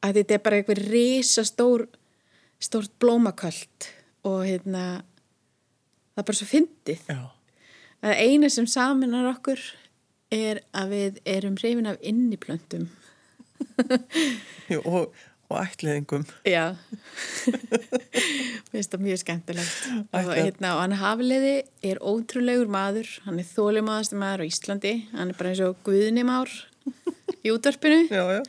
að 0.05 0.19
þetta 0.19 0.38
er 0.38 0.43
bara 0.45 0.60
eitthvað 0.60 0.84
risa 0.89 1.45
stór, 1.45 1.86
stórt 2.62 2.93
blómaköld 3.01 3.89
og 4.25 4.41
hérna, 4.45 4.84
það 6.13 6.23
er 6.23 6.27
bara 6.29 6.39
svo 6.41 6.49
fyndið. 6.49 7.01
já. 7.10 7.35
Það 8.05 8.19
eina 8.21 8.49
sem 8.53 8.65
saminar 8.69 9.25
okkur 9.31 9.61
er 10.35 10.59
að 10.77 10.91
við 10.91 11.15
erum 11.25 11.55
hrifin 11.57 11.87
af 11.89 12.03
inniplöntum. 12.05 12.83
Jú, 14.69 14.83
og, 14.85 15.15
og 15.49 15.55
ætliðingum. 15.57 16.27
Já, 16.45 16.75
finnst 18.69 18.93
það 18.93 19.07
mjög 19.07 19.23
skemmtilegt. 19.23 19.79
Og, 20.05 20.29
hérna, 20.35 20.75
og 20.75 20.83
hann 20.83 20.95
hafliði 21.01 21.55
er 21.89 22.03
ótrúlegur 22.05 22.69
maður, 22.77 23.09
hann 23.25 23.41
er 23.41 23.49
þólimaðasti 23.55 24.21
maður 24.21 24.45
á 24.45 24.49
Íslandi, 24.51 24.93
hann 25.15 25.33
er 25.33 25.41
bara 25.41 25.55
eins 25.55 25.65
og 25.65 25.81
guðnimár 25.89 26.53
í 27.41 27.55
útvarpinu 27.55 28.05
Já, 28.13 28.21
já. 28.37 28.41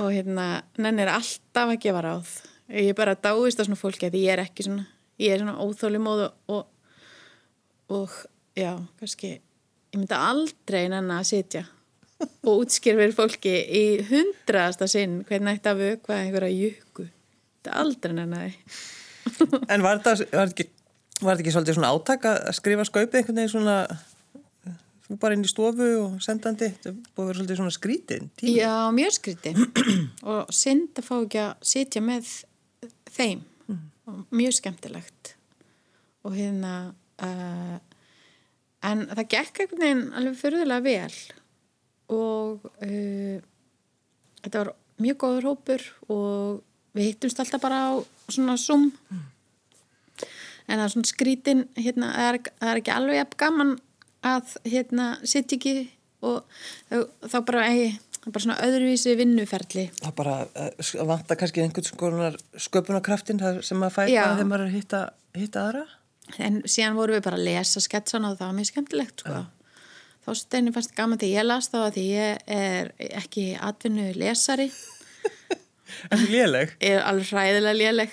og 0.00 0.08
hérna, 0.08 0.48
hann 0.80 1.04
er 1.04 1.12
alltaf 1.18 1.76
að 1.76 1.82
gefa 1.84 2.06
ráð. 2.08 2.34
Ég 2.72 2.94
er 2.94 3.00
bara 3.04 3.18
dáist 3.28 3.60
á 3.60 3.66
svona 3.68 3.76
fólki 3.76 4.08
að 4.08 4.22
ég 4.24 4.32
er 4.38 4.46
ekki 4.48 4.70
svona, 4.70 4.88
ég 5.20 5.36
er 5.36 5.44
svona 5.44 5.60
óþólimóð 5.60 6.28
og, 6.30 6.52
og, 6.56 6.68
og 7.92 8.20
já, 8.58 8.72
kannski, 9.00 9.36
ég 9.92 9.98
myndi 10.00 10.16
aldrei 10.16 10.88
nenni 10.90 11.16
að 11.16 11.28
sitja 11.30 11.64
og 12.20 12.64
útskýra 12.64 13.00
fyrir 13.00 13.16
fólki 13.16 13.54
í 13.64 13.84
hundraðasta 14.10 14.88
sinn 14.90 15.20
hvernig 15.28 15.58
ætti 15.58 15.70
að 15.70 15.82
vökva 15.84 16.18
einhverja 16.20 16.52
jöku. 16.52 17.06
Þetta 17.08 17.72
er 17.72 17.80
aldrei 17.84 18.16
nenni 18.16 18.40
að 18.40 18.46
því. 18.48 18.78
En 19.72 19.84
var 19.84 20.00
þetta, 20.00 20.28
ekki, 20.42 20.66
ekki 21.32 21.52
svolítið 21.54 21.76
svona 21.78 21.90
átak 21.94 22.26
að 22.28 22.38
skrifa 22.56 22.86
skaupið 22.88 23.20
einhvern 23.20 23.40
veginn 23.40 23.52
svona, 23.52 23.76
þú 25.06 25.18
bara 25.22 25.36
inn 25.36 25.44
í 25.46 25.50
stofu 25.50 25.88
og 26.00 26.16
sendandi, 26.24 26.70
þetta 26.74 26.94
búið 26.96 27.22
að 27.22 27.30
vera 27.30 27.38
svolítið 27.38 27.60
svona 27.60 27.76
skrítið 27.76 28.24
tími? 28.40 28.54
Já, 28.56 28.74
mjög 28.96 29.16
skríti 29.16 29.54
og 30.32 30.54
synd 30.56 31.00
að 31.00 31.08
fá 31.08 31.14
ekki 31.18 31.42
að 31.44 31.68
sitja 31.72 32.04
með 32.04 32.32
þeim 33.12 33.44
og 34.10 34.24
mjög 34.34 34.56
skemmtilegt 34.58 35.34
og 36.26 36.36
hérna 36.36 36.74
uh, 37.22 37.76
en 38.86 39.06
það 39.10 39.26
gekk 39.34 39.62
einhvern 39.62 39.84
veginn 39.84 40.06
alveg 40.16 40.40
fyrirlega 40.40 40.86
vel 40.86 41.18
og 42.10 42.66
uh, 42.82 43.38
þetta 44.42 44.64
var 44.64 44.72
mjög 45.00 45.20
góður 45.22 45.48
hópur 45.50 45.86
og 46.12 46.60
við 46.96 47.12
hittumst 47.12 47.40
alltaf 47.40 47.62
bara 47.62 47.80
á 47.86 47.90
svona 48.30 48.56
Zoom. 48.60 48.90
En 50.70 50.78
það 50.78 50.84
er 50.84 50.92
svona 50.94 51.10
skrítin 51.10 51.64
hérna, 51.78 52.10
það 52.14 52.28
er, 52.28 52.38
það 52.60 52.72
er 52.72 52.82
ekki 52.82 52.94
alveg 52.94 53.18
jafn 53.20 53.40
gaman 53.42 53.72
að 54.30 54.54
hérna 54.68 55.08
sitt 55.26 55.54
ekki 55.56 55.74
og 56.26 56.44
þá, 56.90 57.38
bara 57.48 57.64
ei, 57.70 57.94
það 58.18 58.26
er 58.28 58.34
bara 58.34 58.44
svona 58.44 58.58
öðruvísi 58.66 59.14
vinnuferli. 59.18 59.86
Það 60.02 60.16
bara 60.18 60.36
uh, 60.52 60.90
vantar 61.08 61.40
kannski 61.40 61.64
einhvern 61.64 61.88
skoðunar 61.88 62.36
sköpunarkraftin 62.66 63.40
sem 63.64 63.86
að 63.86 63.96
fæta 63.96 64.26
þegar 64.34 64.50
maður 64.50 64.66
er 64.66 64.68
að 64.68 64.76
hitta, 64.76 65.02
hitta 65.38 65.64
aðra? 65.64 65.86
En 66.38 66.60
síðan 66.68 66.98
vorum 66.98 67.18
við 67.18 67.26
bara 67.26 67.40
að 67.40 67.48
lesa 67.48 67.82
sketsana 67.82 68.30
og 68.30 68.38
það 68.38 68.46
var 68.46 68.56
mjög 68.58 68.70
skemmtilegt 68.70 69.24
sko. 69.24 69.42
þá 70.24 70.30
steinni 70.38 70.72
fannst 70.74 70.96
gaman 70.96 71.20
því 71.20 71.30
ég 71.34 71.46
las 71.46 71.70
þá 71.72 71.78
að 71.82 71.92
því 71.98 72.06
ég 72.10 72.42
er 72.56 72.90
ekki 73.10 73.46
atvinnu 73.58 74.10
lesari. 74.18 74.70
En 76.14 76.20
léleg? 76.30 76.70
er 76.78 77.00
alveg 77.02 77.32
hræðilega 77.34 77.74
léleg. 77.74 78.12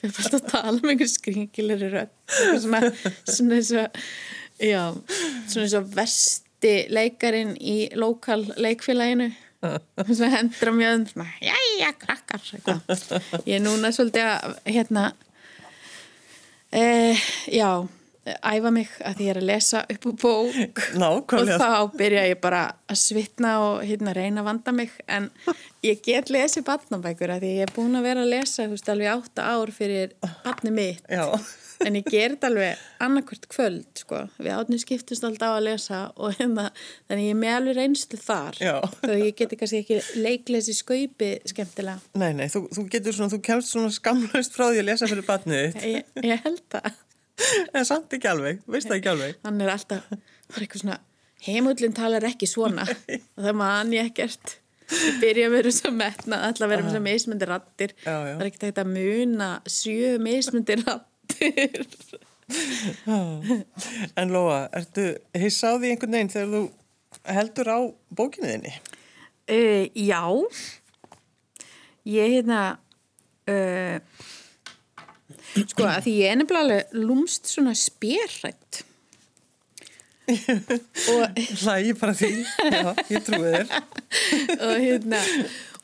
Við 0.00 0.14
fannst 0.16 0.36
að 0.38 0.46
tala 0.48 0.78
um 0.78 0.90
einhver 0.90 1.10
skringilegri 1.12 1.90
rödd. 1.92 2.14
Eitthvað 2.24 2.62
svona, 2.64 3.52
eins 3.58 3.72
og 3.76 3.98
já, 4.64 4.80
svona 5.50 5.66
eins 5.66 5.76
og 5.76 5.90
versti 5.92 6.72
leikarin 6.88 7.52
í 7.60 7.76
lokal 8.00 8.40
leikfélaginu. 8.56 9.28
Svona 10.14 10.44
mjöðum 10.70 11.06
svona, 11.10 11.24
jæja, 11.42 11.88
krakkar 11.98 12.44
ég 13.42 13.56
er 13.56 13.62
núna 13.64 13.90
svolítið 13.90 14.28
að 14.30 14.52
hérna 14.70 15.08
eh, 16.72 17.14
já 17.50 17.84
æfa 18.42 18.72
mig 18.74 18.90
að 19.04 19.22
ég 19.24 19.30
er 19.32 19.40
að 19.42 19.48
lesa 19.50 19.84
upp 19.94 20.08
á 20.08 20.12
bók. 20.22 20.58
Og 20.58 20.98
Nákvæmlega. 21.02 21.58
þá 21.60 21.96
byrja 21.98 22.26
ég 22.30 22.40
bara 22.42 22.64
að 22.88 23.00
svitna 23.02 23.54
og 23.66 23.84
hérna 23.86 24.14
reyna 24.16 24.42
að 24.42 24.50
vanda 24.50 24.74
mig. 24.74 24.92
En 25.08 25.30
ég 25.86 26.02
get 26.04 26.32
lesið 26.34 26.66
barnabækur 26.68 27.32
að 27.36 27.46
ég 27.48 27.62
er 27.66 27.72
búin 27.76 27.96
að 27.98 28.08
vera 28.10 28.26
að 28.26 28.32
lesa 28.34 28.68
veist 28.68 28.90
alveg 28.92 29.12
átta 29.14 29.48
ár 29.54 29.72
fyrir 29.74 30.12
barni 30.44 30.72
mitt. 30.74 31.02
Já, 31.08 31.24
en 31.86 31.98
ég 32.00 32.08
ger 32.10 32.34
þetta 32.34 32.50
alveg 32.50 32.84
annarkvört 33.06 33.48
kvöld 33.52 34.02
sko, 34.02 34.24
við 34.42 34.54
átnum 34.56 34.80
skiptust 34.82 35.26
alltaf 35.28 35.54
á 35.54 35.58
að 35.60 35.66
lesa 35.68 36.00
og 36.18 36.34
hérna, 36.40 36.68
þannig 37.08 37.28
ég 37.28 37.36
er 37.36 37.40
með 37.42 37.56
alveg 37.60 37.78
reynslu 37.78 38.18
þar. 38.22 38.58
Þó 39.04 39.12
ég 39.14 39.34
geti 39.38 39.58
kannski 39.60 39.82
ekki 39.84 40.00
leiklesi 40.24 40.74
skaupi 40.74 41.34
skemmtilega. 41.46 42.00
Nei, 42.18 42.32
nei, 42.34 42.48
þú, 42.50 42.64
þú 42.74 42.88
getur 42.90 43.14
svona, 43.18 43.30
þú 43.36 43.42
kemst 43.50 43.74
svona 43.74 43.92
skamlaust 43.94 44.56
frá 44.58 44.68
því 44.72 44.82
að 44.82 44.88
lesa 44.90 45.10
fyrir 45.10 45.28
batnið 45.28 45.68
þitt, 45.68 45.86
ég, 45.94 46.10
ég 46.32 46.42
held 46.48 46.64
það 46.74 46.90
en 47.76 47.84
samt 47.88 48.14
ekki 48.16 48.30
alveg, 48.30 48.62
veist 48.66 48.88
það 48.90 49.00
ekki 49.00 49.12
alveg. 49.12 49.36
hann 49.46 49.60
er 49.64 49.74
alltaf, 49.74 50.08
það 50.08 50.56
er 50.56 50.64
eitthvað 50.66 50.82
svona 50.84 50.98
heimullin 51.46 51.94
talar 51.94 52.24
ekki 52.26 52.48
svona. 52.50 52.86
Það 53.38 53.54
man 53.60 53.92
ég 53.94 54.08
ekkert. 54.10 54.56
Ég 54.88 55.18
byrja 55.20 55.50
að 55.50 55.52
vera 55.52 55.70
svo 55.76 55.90
metna 55.92 56.38
alltaf 56.46 56.70
vera 56.70 56.84
með 56.84 56.94
svo 56.94 57.00
mismundi 57.04 57.44
rattir 57.44 57.90
Já, 58.06 58.14
já. 58.24 58.30
það 58.32 58.40
er 58.40 58.46
ekkert 58.48 58.62
hægt 58.64 58.78
að 58.80 58.92
muna 58.94 59.48
sjö 59.68 60.14
mismundi 60.24 60.76
rattir 60.80 61.82
En 64.18 64.32
Lóa, 64.32 64.62
ertu 64.72 65.10
því 65.36 65.50
einhvern 65.92 66.16
veginn 66.16 66.32
þegar 66.32 66.54
þú 66.54 66.62
heldur 67.36 67.68
á 67.68 67.78
bókinu 68.16 68.48
þinni? 68.48 68.72
uh, 69.52 69.84
já. 69.92 70.22
Ég 72.08 72.38
hérna 72.38 72.62
uh, 73.44 74.00
sko 75.54 75.86
að 75.88 76.04
því 76.06 76.14
ég 76.18 76.32
er 76.32 76.38
nefnilega 76.40 76.66
alveg 76.66 77.00
lúmst 77.08 77.50
svona 77.50 77.74
spérrætt 77.78 78.84
og 81.12 81.38
Hlægi 81.62 81.94
bara 81.96 82.12
því, 82.12 82.28
já, 82.68 82.90
ég 83.08 83.22
trúi 83.24 83.48
þér. 83.48 83.70
og 84.66 84.74
hérna 84.82 85.22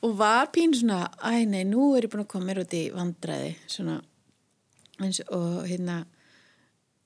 og 0.04 0.18
var 0.18 0.50
pín 0.52 0.74
svona, 0.76 1.06
æ 1.24 1.46
nei, 1.48 1.64
nú 1.64 1.94
er 1.96 2.04
ég 2.04 2.12
búin 2.12 2.26
að 2.26 2.32
koma 2.34 2.50
mér 2.50 2.60
út 2.60 2.76
í 2.76 2.82
vandræði 2.92 3.54
svona. 3.64 4.02
Eins 5.00 5.22
og 5.32 5.64
hérna 5.64 6.02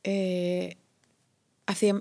e, 0.03 0.16
að 1.71 1.79
því 1.79 1.92
að 1.94 2.01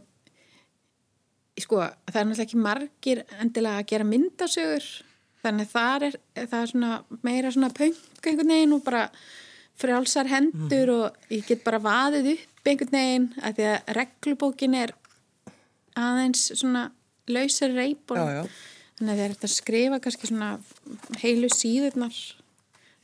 sko, 1.64 1.84
það 2.10 2.20
er 2.22 2.28
náttúrulega 2.28 2.48
ekki 2.48 2.64
margir 2.64 3.24
endilega 3.38 3.82
að 3.82 3.90
gera 3.92 4.08
myndasögur 4.10 4.88
þannig 5.46 5.70
það 5.72 6.08
er, 6.10 6.18
það 6.44 6.60
er 6.60 6.72
svona 6.74 6.92
meira 7.24 7.54
svona 7.54 7.72
pönk 7.78 8.26
einhvern 8.26 8.54
veginn 8.54 8.76
og 8.76 8.84
bara 8.86 9.06
frjálsar 9.78 10.30
hendur 10.32 10.94
og 10.94 11.34
ég 11.34 11.46
get 11.48 11.64
bara 11.66 11.82
vaðið 11.82 12.32
upp 12.34 12.70
einhvern 12.70 12.96
veginn 12.98 13.28
að 13.42 13.60
því 13.60 13.68
að 13.72 13.92
reglubókin 13.98 14.78
er 14.78 14.94
aðeins 15.98 16.48
svona 16.54 16.88
lausar 17.28 17.76
já. 17.76 18.44
þannig 18.98 19.12
að 19.12 19.18
það 19.18 19.24
er 19.26 19.36
eftir 19.36 19.50
að 19.50 19.56
skrifa 19.56 20.00
kannski 20.04 20.32
svona 20.32 20.50
heilu 21.22 21.52
síðurnar 21.54 22.18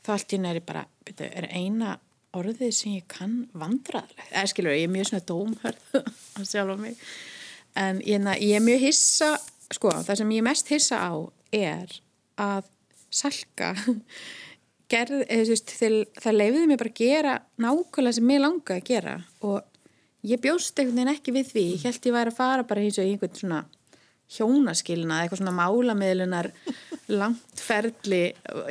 þá 0.04 0.10
allt 0.16 0.34
í 0.34 0.40
næri 0.40 0.64
bara 0.64 0.84
byrju, 1.04 1.30
er 1.30 1.48
eina 1.52 1.96
orðið 2.34 2.74
sem 2.74 2.96
ég 2.98 3.08
kann 3.10 3.44
vandræðileg 3.54 4.30
eða 4.30 4.50
skilur, 4.50 4.74
ég 4.74 4.88
er 4.88 4.94
mjög 4.94 5.10
svona 5.10 5.26
dómhörð 5.30 5.98
að 6.00 6.48
sjálfa 6.50 6.78
mig 6.80 7.02
en 7.78 8.00
ég, 8.06 8.30
ég 8.42 8.56
er 8.58 8.64
mjög 8.64 8.86
hissa 8.88 9.34
sko, 9.72 9.92
það 10.04 10.22
sem 10.22 10.32
ég 10.34 10.46
mest 10.46 10.72
hissa 10.72 11.00
á 11.00 11.12
er 11.54 11.98
að 12.40 12.70
salka 13.14 13.74
gerð, 14.94 15.22
eða, 15.26 15.44
þú 15.44 15.54
veist, 15.54 15.76
það 16.24 16.40
leifiði 16.40 16.66
mér 16.70 16.82
bara 16.82 16.92
að 16.94 17.00
gera 17.02 17.36
nákvæmlega 17.60 18.18
sem 18.18 18.34
ég 18.34 18.44
langa 18.44 18.76
að 18.78 18.84
gera. 18.88 19.14
Og 19.44 20.28
ég 20.30 20.42
bjóst 20.42 20.78
einhvern 20.78 21.00
veginn 21.00 21.14
ekki 21.14 21.34
við 21.34 21.50
því. 21.52 21.64
Ég 21.74 21.88
held 21.88 22.08
ég 22.08 22.16
væri 22.18 22.32
að 22.32 22.38
fara 22.38 22.68
bara 22.68 22.84
eins 22.84 23.00
og 23.00 23.08
einhvern 23.08 23.40
svona 23.40 23.64
hjónaskilna 24.34 25.22
eitthvað 25.22 25.42
svona 25.42 25.56
málamiðlunar 25.58 26.50
langt 27.20 27.60
ferli 27.60 28.22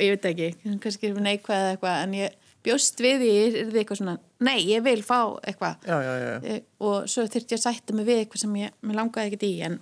ég 0.02 0.16
veit 0.16 0.26
ekki, 0.32 0.48
kannski 0.82 1.12
neikvæð 1.14 1.60
eða 1.60 1.74
eitthvað 1.76 2.00
en 2.02 2.16
ég 2.18 2.40
bjóst 2.64 3.00
við 3.04 3.18
því 3.20 3.32
er 3.38 3.56
þið 3.70 3.80
eitthvað 3.82 4.00
svona, 4.00 4.14
nei 4.44 4.58
ég 4.64 4.84
vil 4.86 5.00
fá 5.04 5.18
eitthvað. 5.44 5.82
Já, 5.84 5.96
já, 6.00 6.12
já. 6.22 6.34
Eh, 6.48 6.62
og 6.80 7.10
svo 7.10 7.26
þurfti 7.28 7.54
ég 7.54 7.60
að 7.60 7.66
sætta 7.66 7.96
mig 7.96 8.08
við 8.08 8.22
eitthvað 8.22 8.44
sem 8.44 8.56
ég, 8.62 8.78
mér 8.80 8.98
langaði 9.00 9.30
ekkert 9.30 9.46
í 9.46 9.52
en 9.68 9.76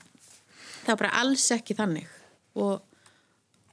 það 0.83 0.91
var 0.91 1.01
bara 1.05 1.13
alls 1.23 1.47
ekki 1.55 1.79
þannig. 1.79 2.11
Og, 2.59 2.83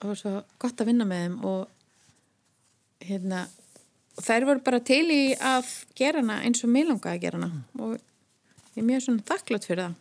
og 0.05 0.13
svo 0.19 0.35
gott 0.61 0.83
að 0.83 0.91
vinna 0.91 1.09
með 1.09 1.25
þeim 1.25 1.39
og 1.49 1.78
hérna 3.05 3.47
þær 4.19 4.45
voru 4.49 4.63
bara 4.65 4.79
til 4.83 5.05
í 5.13 5.33
að 5.35 5.65
gera 5.97 6.21
hana 6.23 6.41
eins 6.45 6.63
og 6.65 6.71
mér 6.73 6.89
langaði 6.89 7.15
að 7.15 7.23
gera 7.25 7.39
hana. 7.39 7.63
Og 7.79 7.91
ég 8.75 8.81
er 8.81 8.87
mjög 8.89 9.01
svona 9.05 9.27
þakklátt 9.29 9.67
fyrir 9.69 9.83
það. 9.85 9.95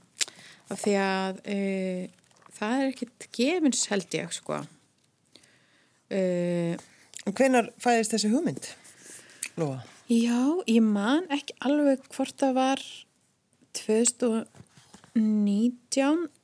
Af 0.69 0.79
því 0.83 0.95
að 1.01 1.35
e, 1.49 1.57
það 2.59 2.73
er 2.77 2.87
ekkert 2.93 3.21
gefins 3.39 3.83
held 3.93 4.11
ég 4.19 4.31
sko. 4.37 4.55
E, 6.13 6.21
Hvenar 7.29 7.67
fæðist 7.83 8.13
þessi 8.15 8.33
hugmynd, 8.33 8.65
Lóa? 9.61 9.79
Já, 10.09 10.41
ég 10.65 10.81
man 10.81 11.27
ekki 11.35 11.53
alveg 11.69 12.01
hvort 12.15 12.37
það 12.41 12.53
var 12.57 12.81
2019 13.77 14.49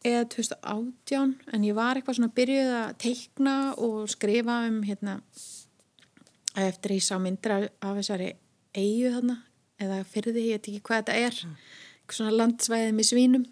eða 0.04 0.24
2018 0.34 1.32
en 1.56 1.64
ég 1.64 1.74
var 1.78 1.96
eitthvað 1.96 2.16
svona 2.18 2.36
byrjuð 2.36 2.70
að 2.82 2.92
teikna 3.00 3.54
og 3.80 4.04
skrifa 4.12 4.56
um 4.68 4.82
hérna 4.84 5.14
eftir 6.54 6.94
ég 6.94 7.02
sá 7.04 7.18
myndir 7.18 7.54
af, 7.54 7.66
af 7.82 7.98
þessari 7.98 8.30
eigu 8.74 9.10
þarna 9.14 9.36
eða 9.82 10.00
fyrði, 10.06 10.46
ég 10.48 10.58
veit 10.58 10.70
ekki 10.70 10.82
hvað 10.86 11.02
þetta 11.02 11.18
er 11.18 11.38
eitthvað 11.42 12.18
svona 12.18 12.36
landsvæðið 12.38 12.94
með 12.94 13.08
svínum 13.10 13.44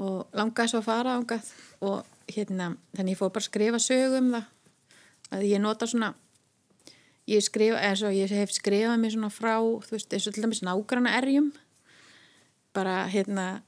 og 0.00 0.36
langaði 0.36 0.72
svo 0.72 0.80
að 0.80 0.88
fara 0.88 1.16
ángað 1.18 1.50
og 1.84 2.30
hérna, 2.32 2.72
þannig 2.96 3.14
ég 3.14 3.20
fór 3.20 3.32
bara 3.34 3.44
að 3.44 3.50
skrifa 3.50 3.80
sögu 3.82 4.20
um 4.20 4.30
það 4.34 4.50
að 5.34 5.46
ég 5.50 5.62
nota 5.62 5.88
svona 5.90 6.14
ég 7.30 7.44
skrifa, 7.44 7.80
eða 7.80 8.00
svo 8.00 8.10
ég 8.14 8.32
hef 8.32 8.52
skrifað 8.54 8.98
mér 9.00 9.14
svona 9.14 9.32
frá, 9.32 9.54
þú 9.60 9.94
veist, 9.96 10.12
eins 10.12 10.26
og 10.28 10.36
til 10.36 10.44
dæmis 10.44 10.64
nágrana 10.64 11.14
erjum 11.20 11.52
bara 12.74 13.04
hérna 13.12 13.62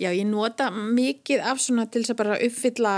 já, 0.00 0.10
ég 0.10 0.26
nota 0.28 0.70
mikið 0.72 1.44
af 1.46 1.62
svona 1.62 1.86
til 1.86 2.02
þess 2.02 2.14
að 2.14 2.20
bara 2.22 2.40
uppfylla 2.42 2.94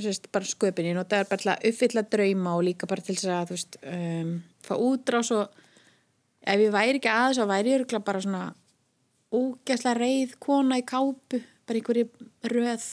sérst, 0.00 0.30
bara 0.32 0.48
sköpin, 0.48 0.88
ég 0.88 0.96
nota 0.96 1.20
bara 1.28 1.40
til 1.42 1.52
að 1.52 1.68
uppfylla 1.68 2.02
drauma 2.08 2.56
og 2.56 2.64
líka 2.64 2.88
bara 2.88 3.04
til 3.04 3.16
þess 3.18 3.28
að 3.28 3.52
veist, 3.52 3.78
um, 3.84 4.34
fá 4.64 4.74
útrás 4.78 5.30
og 5.34 5.62
ef 6.42 6.64
ég 6.64 6.72
væri 6.72 7.00
ekki 7.00 7.12
aðeins 7.12 7.40
þá 7.40 7.48
væri 7.50 7.74
ég 7.74 7.96
bara 8.06 8.22
svona 8.24 8.44
ógæslega 9.32 9.98
reið 10.00 10.36
kona 10.42 10.80
í 10.80 10.84
kápu 10.86 11.42
bara 11.66 11.78
einhverju 11.80 12.08
röð 12.52 12.86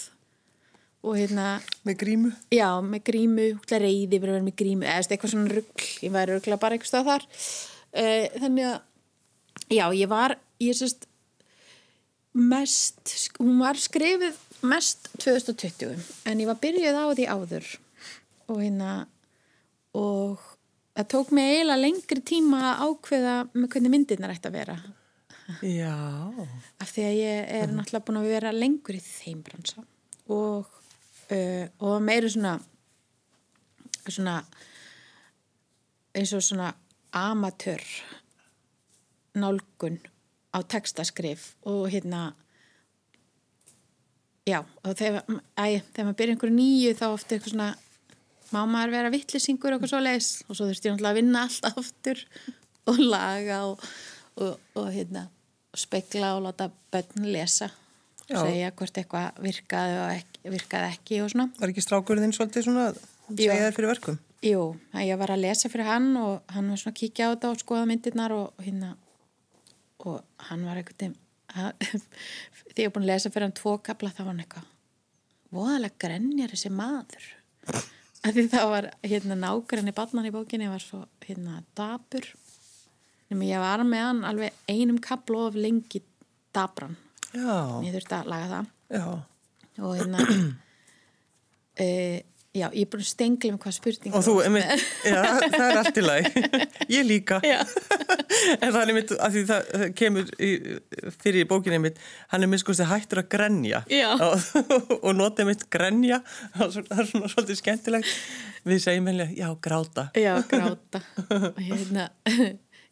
og 0.99 1.15
hérna 1.15 1.47
Með 1.87 1.97
grímu? 2.03 2.33
já, 2.51 2.69
með 2.83 3.03
grímu, 3.07 3.47
reyði 3.71 4.19
verið 4.19 4.43
með 4.43 4.57
grímu, 4.59 4.87
eða 4.87 5.15
eitthvað 5.15 5.33
svona 5.33 5.53
ruggl 5.55 5.87
ég 6.03 6.11
væri 6.11 6.35
örgulega 6.35 6.59
bara 6.59 6.75
eitthvað 6.75 7.07
þar. 7.07 7.27
Uh, 7.89 8.25
þannig 8.35 8.67
að 8.67 9.77
já, 9.77 9.85
ég 9.95 10.11
var, 10.11 10.35
ég 10.59 10.75
sérst 10.75 11.07
mest, 12.35 13.15
hún 13.39 13.57
var 13.63 13.79
skrifið 13.79 14.35
mest 14.65 15.09
2020 15.17 15.99
en 16.29 16.41
ég 16.41 16.49
var 16.49 16.59
byrjuð 16.61 16.99
á 16.99 17.05
því 17.15 17.27
áður 17.31 17.67
og 18.49 18.61
hérna 18.61 18.93
og 19.97 20.41
það 20.97 21.11
tók 21.13 21.33
mig 21.35 21.51
eiginlega 21.53 21.83
lengri 21.83 22.23
tíma 22.25 22.63
að 22.71 22.81
ákveða 22.87 23.35
með 23.53 23.69
hvernig 23.73 23.93
myndirnar 23.93 24.33
ætti 24.35 24.49
að 24.49 24.57
vera 24.59 24.79
Já. 25.65 25.95
af 26.77 26.91
því 26.91 27.05
að 27.07 27.15
ég 27.17 27.53
er 27.59 27.71
náttúrulega 27.71 28.05
búin 28.05 28.19
að 28.19 28.29
vera 28.29 28.51
lengur 28.53 28.97
í 28.97 29.01
þeim 29.01 29.39
bransa 29.45 29.85
og, 30.29 30.67
uh, 31.33 31.65
og 31.81 31.95
meiri 32.05 32.29
svona 32.29 32.59
svona 34.09 34.35
eins 36.17 36.33
og 36.33 36.43
svona 36.43 36.73
amatör 37.15 37.81
nálgun 39.37 39.99
á 40.53 40.59
textaskrif 40.65 41.55
og 41.61 41.89
hérna 41.93 42.33
já, 44.49 44.59
og 44.83 44.95
þegar, 44.99 45.25
æ, 45.55 45.79
þegar 45.93 46.07
maður 46.07 46.19
byrja 46.21 46.35
einhverju 46.35 46.55
nýju 46.55 46.93
þá 46.99 47.05
ofta 47.09 47.35
eitthvað 47.35 47.53
svona 47.53 47.69
má 48.49 48.61
maður 48.65 48.95
vera 48.95 49.11
vittlisingur 49.13 49.73
og 49.73 49.77
eitthvað 49.77 49.93
svo 49.93 49.99
leis 50.03 50.29
og 50.47 50.57
svo 50.57 50.69
þurfti 50.69 50.89
ég 50.89 50.95
náttúrulega 50.95 51.13
að 51.13 51.19
vinna 51.19 51.43
allt 51.45 51.67
aftur 51.69 52.23
og 52.89 53.03
laga 53.03 53.59
og, 53.69 53.83
og, 54.41 54.55
og 54.79 54.89
hérna 54.93 55.27
spekla 55.77 56.33
og 56.37 56.47
láta 56.47 56.69
börn 56.91 57.29
lesa. 57.29 57.69
Og 58.29 58.45
segja 58.45 58.71
hvort 58.77 58.97
eitthvað 59.01 59.39
virkaði 59.41 59.93
og 59.97 60.09
ekki, 60.13 60.41
virkaði 60.53 60.89
ekki 60.93 61.21
og 61.23 61.31
svona. 61.33 61.47
Var 61.57 61.71
ekki 61.73 61.83
strákurinn 61.85 62.33
svolítið 62.35 62.67
svona 62.67 62.89
segja 63.29 63.57
þér 63.57 63.77
fyrir 63.77 63.89
verkum? 63.89 64.19
Jú, 64.45 64.65
ég 65.03 65.19
var 65.19 65.33
að 65.33 65.43
lesa 65.43 65.69
fyrir 65.71 65.89
hann 65.89 66.11
og 66.17 66.53
hann 66.53 66.69
var 66.69 66.79
svona 66.79 66.93
að 66.93 66.99
kíkja 67.01 67.29
á 67.29 67.31
þetta 67.33 67.53
og 67.53 67.63
skoða 67.63 67.87
myndirnar 67.89 68.35
og, 68.35 68.53
og 68.53 68.65
hérna 68.65 68.93
og 70.05 70.21
hann 70.49 70.63
var 70.67 70.79
eitthvað 70.79 71.17
þegar 72.73 72.83
ég 72.83 72.89
var 72.89 72.95
búin 72.95 73.05
að 73.05 73.11
lesa 73.13 73.31
fyrir 73.33 73.47
hann 73.47 73.57
tvo 73.57 73.77
kapla 73.83 74.11
þá 74.13 74.21
var 74.23 74.31
hann 74.33 74.43
eitthvað 74.43 74.67
voðalega 75.55 76.01
grenjar 76.03 76.53
þessi 76.53 76.71
maður 76.73 77.29
að 78.19 78.35
því 78.35 78.45
það 78.51 78.69
var 78.73 78.89
hérna 79.05 79.55
í 79.89 79.95
barnan 79.97 80.29
í 80.29 80.33
bókinni 80.35 80.69
var 80.69 80.83
svo 80.83 81.03
hérna 81.25 81.61
dabur 81.77 82.27
nema 83.29 83.47
ég 83.47 83.61
var 83.63 83.83
með 83.87 84.05
hann 84.07 84.23
alveg 84.27 84.63
einum 84.69 84.99
kapla 85.01 85.47
of 85.47 85.57
lengi 85.57 86.01
dabran 86.55 86.97
Já. 87.33 87.81
ég 87.85 87.93
þurfti 87.93 88.17
að 88.17 88.31
laga 88.33 88.49
það 88.53 88.99
Já. 88.99 89.05
og 89.85 89.95
hérna 89.99 90.25
e, 91.77 91.87
já, 92.55 92.65
ég 92.73 92.81
er 92.81 92.89
búin 92.89 93.03
að 93.03 93.09
stengla 93.09 93.51
um 93.53 93.59
hvað 93.61 93.75
spurning 93.75 94.15
Og 94.17 94.23
þú, 94.25 94.35
einmitt, 94.45 94.85
já, 95.05 95.19
það 95.43 95.65
er 95.65 95.79
allt 95.81 95.99
í 95.99 96.03
lagi. 96.03 96.43
Ég 96.95 97.05
líka. 97.05 97.39
Já. 97.45 97.59
en 98.61 98.71
það 98.71 98.79
er 98.81 98.91
einmitt, 98.93 99.11
að 99.13 99.35
því 99.35 99.43
það 99.51 99.83
kemur 99.99 100.31
í, 100.41 100.51
fyrir 101.21 101.43
í 101.43 101.49
bókinni 101.49 101.77
einmitt, 101.77 101.99
hann 102.33 102.45
er 102.45 102.49
minnst 102.49 102.85
hættur 102.89 103.21
að 103.21 103.29
grenja. 103.35 103.83
Já. 103.93 104.09
Og, 104.29 104.95
og 104.99 105.11
nota 105.17 105.45
einmitt 105.45 105.67
grenja, 105.69 106.23
það 106.55 106.65
er 106.65 106.73
svona, 106.77 107.03
er 107.03 107.35
svolítið 107.35 107.61
skemmtilegt. 107.61 108.15
Við 108.69 108.81
segjum 108.83 109.11
einlega, 109.11 109.35
já, 109.37 109.49
gráta. 109.61 110.09
Já, 110.17 110.33
gráta 110.49 111.03
hérna 111.59 112.09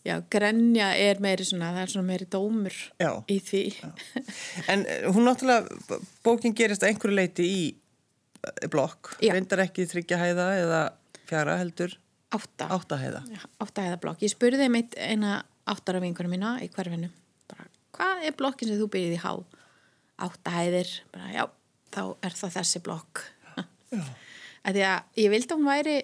já, 0.08 0.22
grenja 0.30 0.92
er 0.96 1.20
meiri 1.24 1.46
svona 1.48 1.74
það 1.76 1.82
er 1.82 1.92
svona 1.92 2.08
meiri 2.08 2.28
dómur 2.32 2.78
Já. 3.02 3.12
í 3.28 3.40
því 3.44 3.64
En 4.72 4.86
eh, 4.88 5.04
hún 5.12 5.28
náttúrulega, 5.28 6.00
bókin 6.26 6.56
gerist 6.56 6.86
að 6.86 6.94
einhverju 6.94 7.18
leiti 7.18 7.48
í 7.48 7.62
blokk. 8.72 9.14
Já. 9.24 9.34
Reyndar 9.36 9.64
ekki 9.66 9.88
þryggja 9.90 10.20
hæða 10.22 10.48
eða 10.62 10.82
fjara 11.28 11.58
heldur. 11.62 11.96
Átta, 12.36 12.68
átta 12.76 12.98
hæða. 13.00 13.22
átta 13.64 13.86
eða 13.88 14.02
blokk. 14.04 14.24
Ég 14.26 14.34
spurði 14.34 14.68
mitt 14.72 14.98
eina 15.00 15.42
áttara 15.68 16.02
vinkunum 16.04 16.34
mína 16.36 16.58
í 16.64 16.68
hverfinu 16.72 17.10
bara, 17.48 17.68
hvað 17.96 18.28
er 18.28 18.36
blokkin 18.40 18.72
sem 18.72 18.80
þú 18.80 18.90
byrjið 18.94 19.16
í 19.18 19.22
há? 19.24 19.32
Átta 20.28 20.54
hæðir, 20.56 20.92
bara, 21.14 21.32
já, 21.32 21.44
þá 21.94 22.02
er 22.26 22.38
það 22.40 22.56
þessi 22.58 22.82
blokk. 22.86 23.24
Því 24.68 24.84
að 24.84 25.22
ég 25.22 25.32
vildi 25.32 25.54
að 25.54 25.60
hún 25.60 25.70
væri 25.70 25.98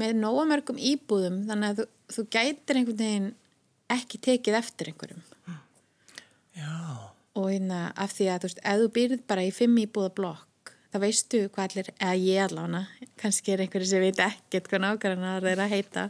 með 0.00 0.16
nóga 0.20 0.46
mörgum 0.50 0.80
íbúðum 0.90 1.40
þannig 1.48 1.70
að 1.70 1.78
þú, 1.80 1.86
þú 2.14 2.24
gætir 2.36 2.80
einhvern 2.80 3.00
veginn 3.00 3.30
ekki 3.90 4.20
tekið 4.26 4.58
eftir 4.60 4.92
einhverjum. 4.92 5.24
Já. 6.60 6.74
og 7.38 7.46
hérna 7.46 7.92
af 7.96 8.12
því 8.12 8.26
að 8.28 8.42
þú 8.42 8.48
veist, 8.48 8.58
ef 8.66 8.80
þú 8.80 8.88
byrð 8.96 9.20
bara 9.30 9.44
í 9.46 9.52
fimm 9.54 9.78
íbúða 9.80 10.10
blokk, 10.18 10.49
þá 10.90 10.98
veistu 11.04 11.44
hvað 11.54 11.68
allir, 11.68 11.92
eða 11.98 12.16
ég 12.18 12.44
allána, 12.46 12.82
kannski 13.20 13.54
er 13.54 13.64
einhverju 13.64 13.90
sem 13.90 14.02
veit 14.02 14.20
ekkert 14.24 14.68
hvað 14.70 14.84
nákvæmna 14.86 15.36
það 15.38 15.50
er 15.52 15.64
að 15.64 15.74
heita. 15.74 16.06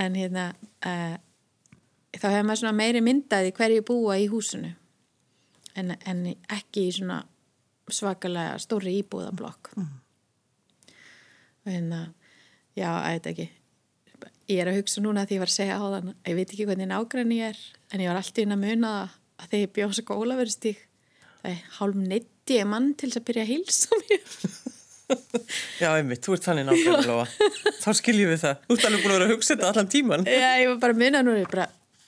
En 0.00 0.18
hérna 0.18 0.50
uh, 0.86 1.16
þá 2.16 2.28
hefur 2.28 2.46
maður 2.46 2.62
svona 2.62 2.76
meiri 2.76 3.02
myndaði 3.04 3.54
hverju 3.56 3.86
búa 3.88 4.18
í 4.20 4.28
húsinu. 4.30 4.74
En, 5.78 5.94
en 6.04 6.26
ekki 6.50 6.88
í 6.88 6.94
svona 6.94 7.22
svakalega 7.90 8.58
stóri 8.62 8.96
íbúða 9.00 9.32
blokk 9.34 9.72
og 11.60 11.70
hérna 11.70 12.00
já, 12.78 12.90
að 12.90 13.16
þetta 13.16 13.32
ekki. 13.32 13.48
Ég 14.50 14.60
er 14.62 14.70
að 14.70 14.78
hugsa 14.80 15.02
núna 15.04 15.24
því 15.28 15.36
ég 15.36 15.42
var 15.42 15.50
að 15.50 15.56
segja 15.56 15.78
á 15.78 15.84
þann 15.94 16.12
ég 16.26 16.38
veit 16.38 16.52
ekki 16.52 16.66
hvernig 16.68 16.90
nágræni 16.90 17.38
ég 17.38 17.52
er 17.52 17.60
en 17.92 18.02
ég 18.02 18.10
var 18.10 18.20
alltaf 18.20 18.42
inn 18.42 18.54
að 18.56 18.64
muna 18.64 18.92
það 18.94 19.16
að 19.40 19.50
þegar 19.52 19.62
ég 19.62 19.74
bjóð 19.76 19.92
svo 19.96 20.04
gólaverðstík 20.10 20.80
það 21.40 21.50
er 21.52 21.60
hálf 21.78 22.00
neitt 22.00 22.39
ég 22.56 22.66
mann 22.70 22.92
til 22.98 23.10
þess 23.10 23.20
að 23.22 23.26
byrja 23.30 23.44
að 23.46 23.52
hilsa 23.54 24.00
mér 24.02 24.22
Já, 25.80 25.88
einmitt, 25.96 26.20
þú 26.22 26.36
ert 26.36 26.44
þannig 26.46 26.68
Lóa. 27.08 27.24
Þá 27.82 27.88
skiljum 27.98 28.28
við 28.30 28.42
það. 28.44 28.60
Þú 28.68 28.74
ert 28.76 28.84
alveg 28.86 29.00
búin 29.02 29.10
að 29.10 29.16
vera 29.16 29.24
að 29.26 29.32
hugsa 29.32 29.54
þetta 29.56 29.70
allan 29.72 29.88
tíman. 29.90 30.26
já, 30.30 30.50
ég 30.62 30.68
var 30.70 30.76
bara 30.84 30.94
að 30.94 31.00
núna 31.26 31.40
ég 31.40 31.48
bara, 31.50 31.64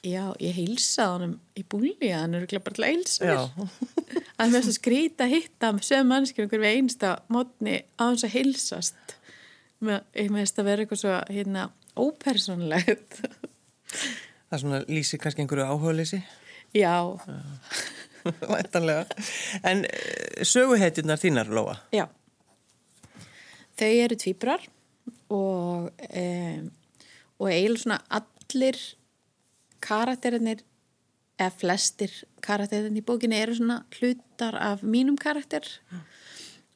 já, 0.06 0.22
ég 0.38 0.54
hilsaði 0.60 1.10
honum 1.16 1.32
í 1.58 1.64
búli 1.74 2.12
hann 2.12 2.36
er 2.38 2.44
bara 2.68 2.76
til 2.78 2.84
að 2.86 2.92
hilsa 2.94 3.26
mér 3.26 3.40
Já. 3.40 4.20
að 4.44 4.54
mér 4.54 4.66
svo 4.68 4.74
skrýta 4.76 5.26
að 5.26 5.34
hitta 5.34 5.72
sögum 5.88 6.12
mannskjum 6.14 6.46
einhver 6.46 6.62
við 6.62 6.76
einsta 6.78 7.10
mótni 7.34 7.74
á 7.98 8.02
hans 8.06 8.22
að 8.28 8.36
hilsast 8.38 9.16
Mér- 9.82 10.06
ég 10.22 10.30
meðist 10.30 10.62
að 10.62 10.68
vera 10.70 10.84
eitthvað 10.86 11.02
svo 11.02 11.16
hérna 11.34 11.66
ópersonlegt 11.98 13.18
Það 13.26 14.54
er 14.54 14.62
svona 14.62 14.82
lýsir 14.86 15.18
kannski 15.22 15.42
einhverju 15.42 15.66
áhugaleysi. 15.66 16.22
já, 16.76 16.94
Væntanlega. 17.02 17.91
En 19.70 19.84
eh, 19.84 20.42
söguhetjurnar 20.46 21.20
þínar, 21.20 21.50
Lóa? 21.52 21.76
Já. 21.94 22.06
Þau 23.78 23.92
eru 24.04 24.18
tvíbrar 24.20 24.66
og, 25.32 25.88
um, 26.08 26.66
og 27.40 27.48
eiginlega 27.48 27.82
svona 27.82 27.98
allir 28.18 28.78
karakterinir 29.82 30.62
eða 31.40 31.52
flestir 31.58 32.12
karakterinir 32.44 33.02
í 33.02 33.06
bókinni 33.06 33.40
eru 33.40 33.56
svona 33.56 33.80
hlutar 33.96 34.58
af 34.60 34.84
mínum 34.84 35.16
karakter 35.18 35.66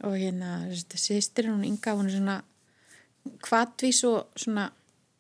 og 0.05 0.17
hérna 0.17 0.67
sýstir 0.73 1.51
hún 1.51 1.65
Inga, 1.69 1.95
hún 1.95 2.09
er 2.09 2.17
svona 2.17 2.39
kvatvís 3.45 4.03
og 4.09 4.33
svona 4.39 4.71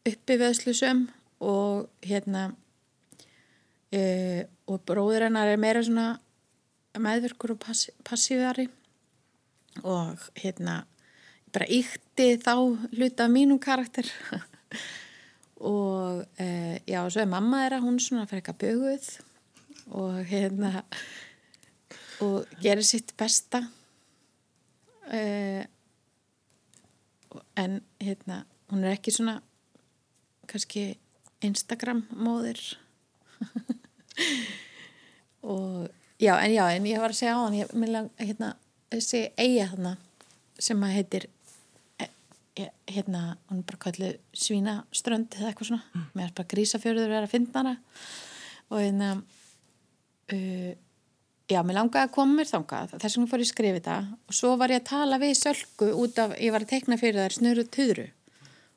uppiveðslusum 0.07 1.07
og 1.41 1.89
hérna 2.07 2.49
uh, 3.93 4.43
og 4.67 4.83
bróður 4.89 5.29
hennar 5.29 5.51
er 5.51 5.61
meira 5.61 5.83
svona 5.85 6.17
meðverkur 6.99 7.55
og 7.55 7.61
passi, 7.63 7.93
passífari 8.07 8.67
og 9.85 10.21
hérna 10.39 10.83
bara 11.53 11.69
ykti 11.73 12.37
þá 12.43 12.53
hluta 12.93 13.29
mínum 13.33 13.61
karakter. 13.63 14.09
Og 15.57 16.21
uh, 16.21 16.77
já, 16.85 16.99
svo 17.09 17.23
er 17.23 17.31
mamma 17.33 17.63
þeirra 17.63 17.79
hún 17.81 17.97
svona 18.03 18.27
fyrir 18.29 18.43
eitthvað 18.43 18.59
böguð 18.61 19.07
og 19.97 20.19
hérna 20.29 20.83
og 22.21 22.51
gerir 22.61 22.85
sitt 22.85 23.15
besta. 23.17 23.63
Uh, 25.09 25.65
en 27.57 27.81
hérna 28.03 28.43
hún 28.69 28.85
er 28.85 28.99
ekki 28.99 29.15
svona 29.17 29.39
kannski 30.51 30.99
Instagram 31.45 32.05
móðir 32.13 32.61
og 35.47 35.87
Já, 36.19 36.39
en 36.41 36.53
já, 36.53 36.65
en 36.73 36.87
ég 36.89 37.01
var 37.01 37.13
að 37.13 37.19
segja 37.19 37.37
á 37.37 37.45
hann, 37.45 37.57
ég 37.59 37.69
að, 37.69 38.07
hérna, 38.23 38.55
þessi 38.89 39.19
eiga 39.37 39.67
þarna 39.75 39.91
sem 40.57 40.85
að 40.87 40.95
heitir, 40.97 41.27
e, 42.01 42.07
e, 42.57 42.69
hérna, 42.89 43.21
hún 43.51 43.61
bara 43.69 43.83
kallið 43.85 44.15
svínaströnd 44.33 45.37
eða 45.37 45.51
eitthvað 45.51 45.69
svona, 45.69 45.85
mm. 45.93 46.07
mér 46.17 46.31
er 46.31 46.33
bara 46.39 46.51
grísafjörður 46.55 47.13
verið 47.13 47.27
að 47.29 47.35
finna 47.35 47.61
hana. 47.61 47.75
Og 48.71 48.81
hérna, 48.81 49.11
uh, 50.33 50.73
já, 51.53 51.61
mér 51.61 51.79
langaði 51.83 52.07
að 52.07 52.17
koma 52.17 52.41
mér 52.41 52.53
þangað, 52.55 52.97
þess 52.97 53.19
vegna 53.19 53.33
fór 53.35 53.45
ég 53.45 53.51
að 53.51 53.53
skrifa 53.53 53.81
þetta. 53.83 54.01
Og 54.25 54.41
svo 54.41 54.57
var 54.57 54.73
ég 54.73 54.81
að 54.81 54.89
tala 54.89 55.21
við 55.21 55.37
Sölku 55.43 55.93
út 56.01 56.23
af, 56.25 56.33
ég 56.41 56.57
var 56.57 56.65
að 56.65 56.73
tekna 56.73 57.01
fyrir 57.03 57.27
þær 57.27 57.37
snöru 57.37 57.67
töðru 57.77 58.09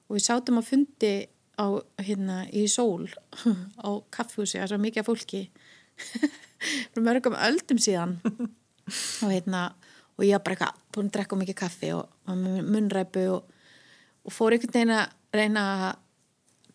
og 0.09 0.17
við 0.17 0.27
sátum 0.27 0.59
að 0.59 0.73
fundi 0.73 1.15
á, 1.59 1.65
hérna, 1.99 2.43
í 2.55 2.65
sól 2.71 3.09
á 3.85 3.89
kaffhúsi, 4.13 4.57
það 4.57 4.65
er 4.65 4.71
svo 4.71 4.79
mikið 4.85 5.07
fólki. 5.07 5.43
Fyrir 6.91 7.05
mörgum 7.05 7.35
öldum 7.35 7.79
síðan. 7.81 8.17
Og 9.23 9.29
hérna 9.29 9.69
og 10.19 10.25
ég 10.27 10.41
bara 10.43 10.55
eitthvað 10.55 10.79
búin 10.91 11.07
að 11.07 11.13
drekka 11.15 11.37
mikið 11.39 11.55
kaffi 11.61 11.89
og 11.95 12.09
munræpu 12.27 13.21
og, 13.31 13.51
og 14.27 14.33
fór 14.35 14.51
einhvern 14.51 14.73
veginn 14.73 14.91
að 14.91 15.13
reyna 15.37 15.61
að 15.75 15.85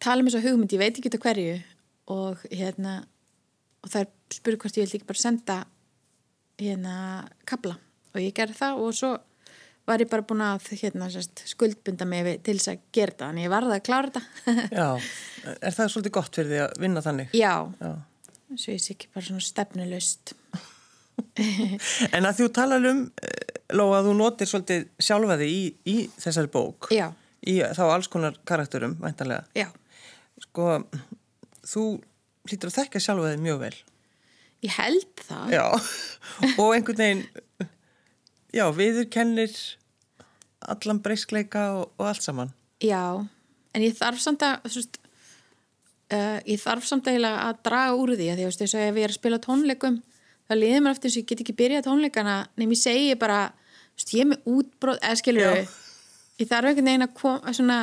tala 0.01 0.23
um 0.23 0.31
þessu 0.31 0.41
hugmynd, 0.47 0.73
ég 0.73 0.81
veit 0.81 0.95
ekki 0.95 1.11
þetta 1.11 1.21
hverju. 1.27 1.59
Og 2.15 2.47
hérna 2.49 2.95
og 3.85 3.93
það 3.93 4.07
er 4.07 4.39
spuru 4.39 4.61
hvort 4.63 4.79
ég 4.79 4.87
vildi 4.87 5.01
ekki 5.01 5.11
bara 5.11 5.21
senda 5.21 5.59
hérna 6.61 6.97
kabla 7.49 7.77
og 8.15 8.23
ég 8.23 8.35
gerði 8.37 8.57
það 8.57 8.81
og 8.81 8.97
svo 8.97 9.11
var 9.89 10.01
ég 10.01 10.11
bara 10.11 10.25
búin 10.27 10.43
að 10.45 10.71
hérna, 10.81 11.09
skuldbunda 11.49 12.07
mig 12.09 12.29
til 12.47 12.57
þess 12.59 12.73
að 12.73 12.85
gera 12.97 13.17
það 13.19 13.33
en 13.35 13.43
ég 13.43 13.53
varði 13.53 13.77
að 13.77 13.85
klára 13.89 14.13
þetta. 14.15 14.67
Já, 14.73 14.89
er 15.69 15.77
það 15.77 15.93
svolítið 15.95 16.17
gott 16.19 16.39
fyrir 16.39 16.53
því 16.53 16.61
að 16.65 16.79
vinna 16.85 17.05
þannig? 17.05 17.35
Já, 17.37 17.55
Já. 17.81 17.93
Svo 18.55 18.71
ég 18.75 18.83
sé 18.85 18.95
ekki 18.95 19.09
bara 19.11 19.27
svona 19.27 19.43
stefnulust 19.43 20.35
En 22.15 22.27
að 22.29 22.41
þú 22.41 22.49
tala 22.55 22.79
um 22.79 23.01
eh, 23.25 23.55
Lóa 23.75 24.03
þú 24.05 24.13
notir 24.19 24.47
svolítið 24.47 24.85
sjálfaði 25.03 25.49
í, 25.51 25.63
í 25.91 25.97
þessari 26.21 26.51
bók 26.53 26.91
Já. 26.95 27.09
í 27.49 27.57
þá 27.65 27.83
alls 27.89 28.11
konar 28.13 28.37
karakterum 28.47 28.95
væntanlega. 29.01 29.47
Já. 29.57 29.71
sko 30.45 30.85
þú 31.65 31.85
hlýtur 32.45 32.71
að 32.71 32.77
þekka 32.77 33.03
sjálfaði 33.03 33.41
mjög 33.43 33.63
vel. 33.65 33.75
Ég 34.65 34.77
held 34.79 35.25
það. 35.25 35.55
Já, 35.57 35.65
og 36.61 36.77
einhvern 36.77 37.01
veginn 37.01 37.25
já, 38.55 38.65
viður 38.75 39.09
kennir 39.13 39.55
allan 40.65 41.01
breyskleika 41.05 41.67
og, 41.77 41.89
og 41.99 42.09
allt 42.09 42.25
saman. 42.25 42.53
Já, 42.85 43.21
en 43.75 43.85
ég 43.85 43.97
þarf 43.99 44.23
samt 44.23 44.45
að 44.47 44.65
þú 44.69 44.81
veist 44.81 44.99
uh, 46.15 46.39
ég 46.47 46.61
þarf 46.63 46.89
samt 46.89 47.09
eiginlega 47.11 47.49
að 47.49 47.63
draga 47.69 47.99
úr 47.99 48.15
því 48.15 48.31
að 48.33 48.41
því 48.41 48.49
að 48.49 48.59
þess 48.63 48.79
að 48.79 48.89
ef 48.89 49.01
ég 49.01 49.07
er 49.07 49.15
að 49.15 49.21
spila 49.21 49.41
tónleikum 49.45 50.01
þá 50.45 50.55
liðir 50.59 50.85
mér 50.85 50.97
eftir 50.97 51.11
þess 51.11 51.19
að 51.19 51.23
ég 51.23 51.31
get 51.31 51.45
ekki 51.45 51.57
byrjað 51.61 51.87
tónleikana 51.89 52.37
nefnum 52.55 52.77
ég 52.77 52.83
segi 52.83 53.19
bara 53.21 53.41
veist, 53.95 54.15
ég 54.15 54.25
er 54.25 54.31
með 54.33 54.49
útbróð, 54.55 55.01
eða 55.01 55.21
skilur 55.21 55.51
þau 55.51 55.83
ég 56.41 56.51
þarf 56.51 56.71
einhvern 56.71 56.91
veginn 56.91 57.07
að 57.07 57.15
koma 57.19 57.55
svona, 57.55 57.79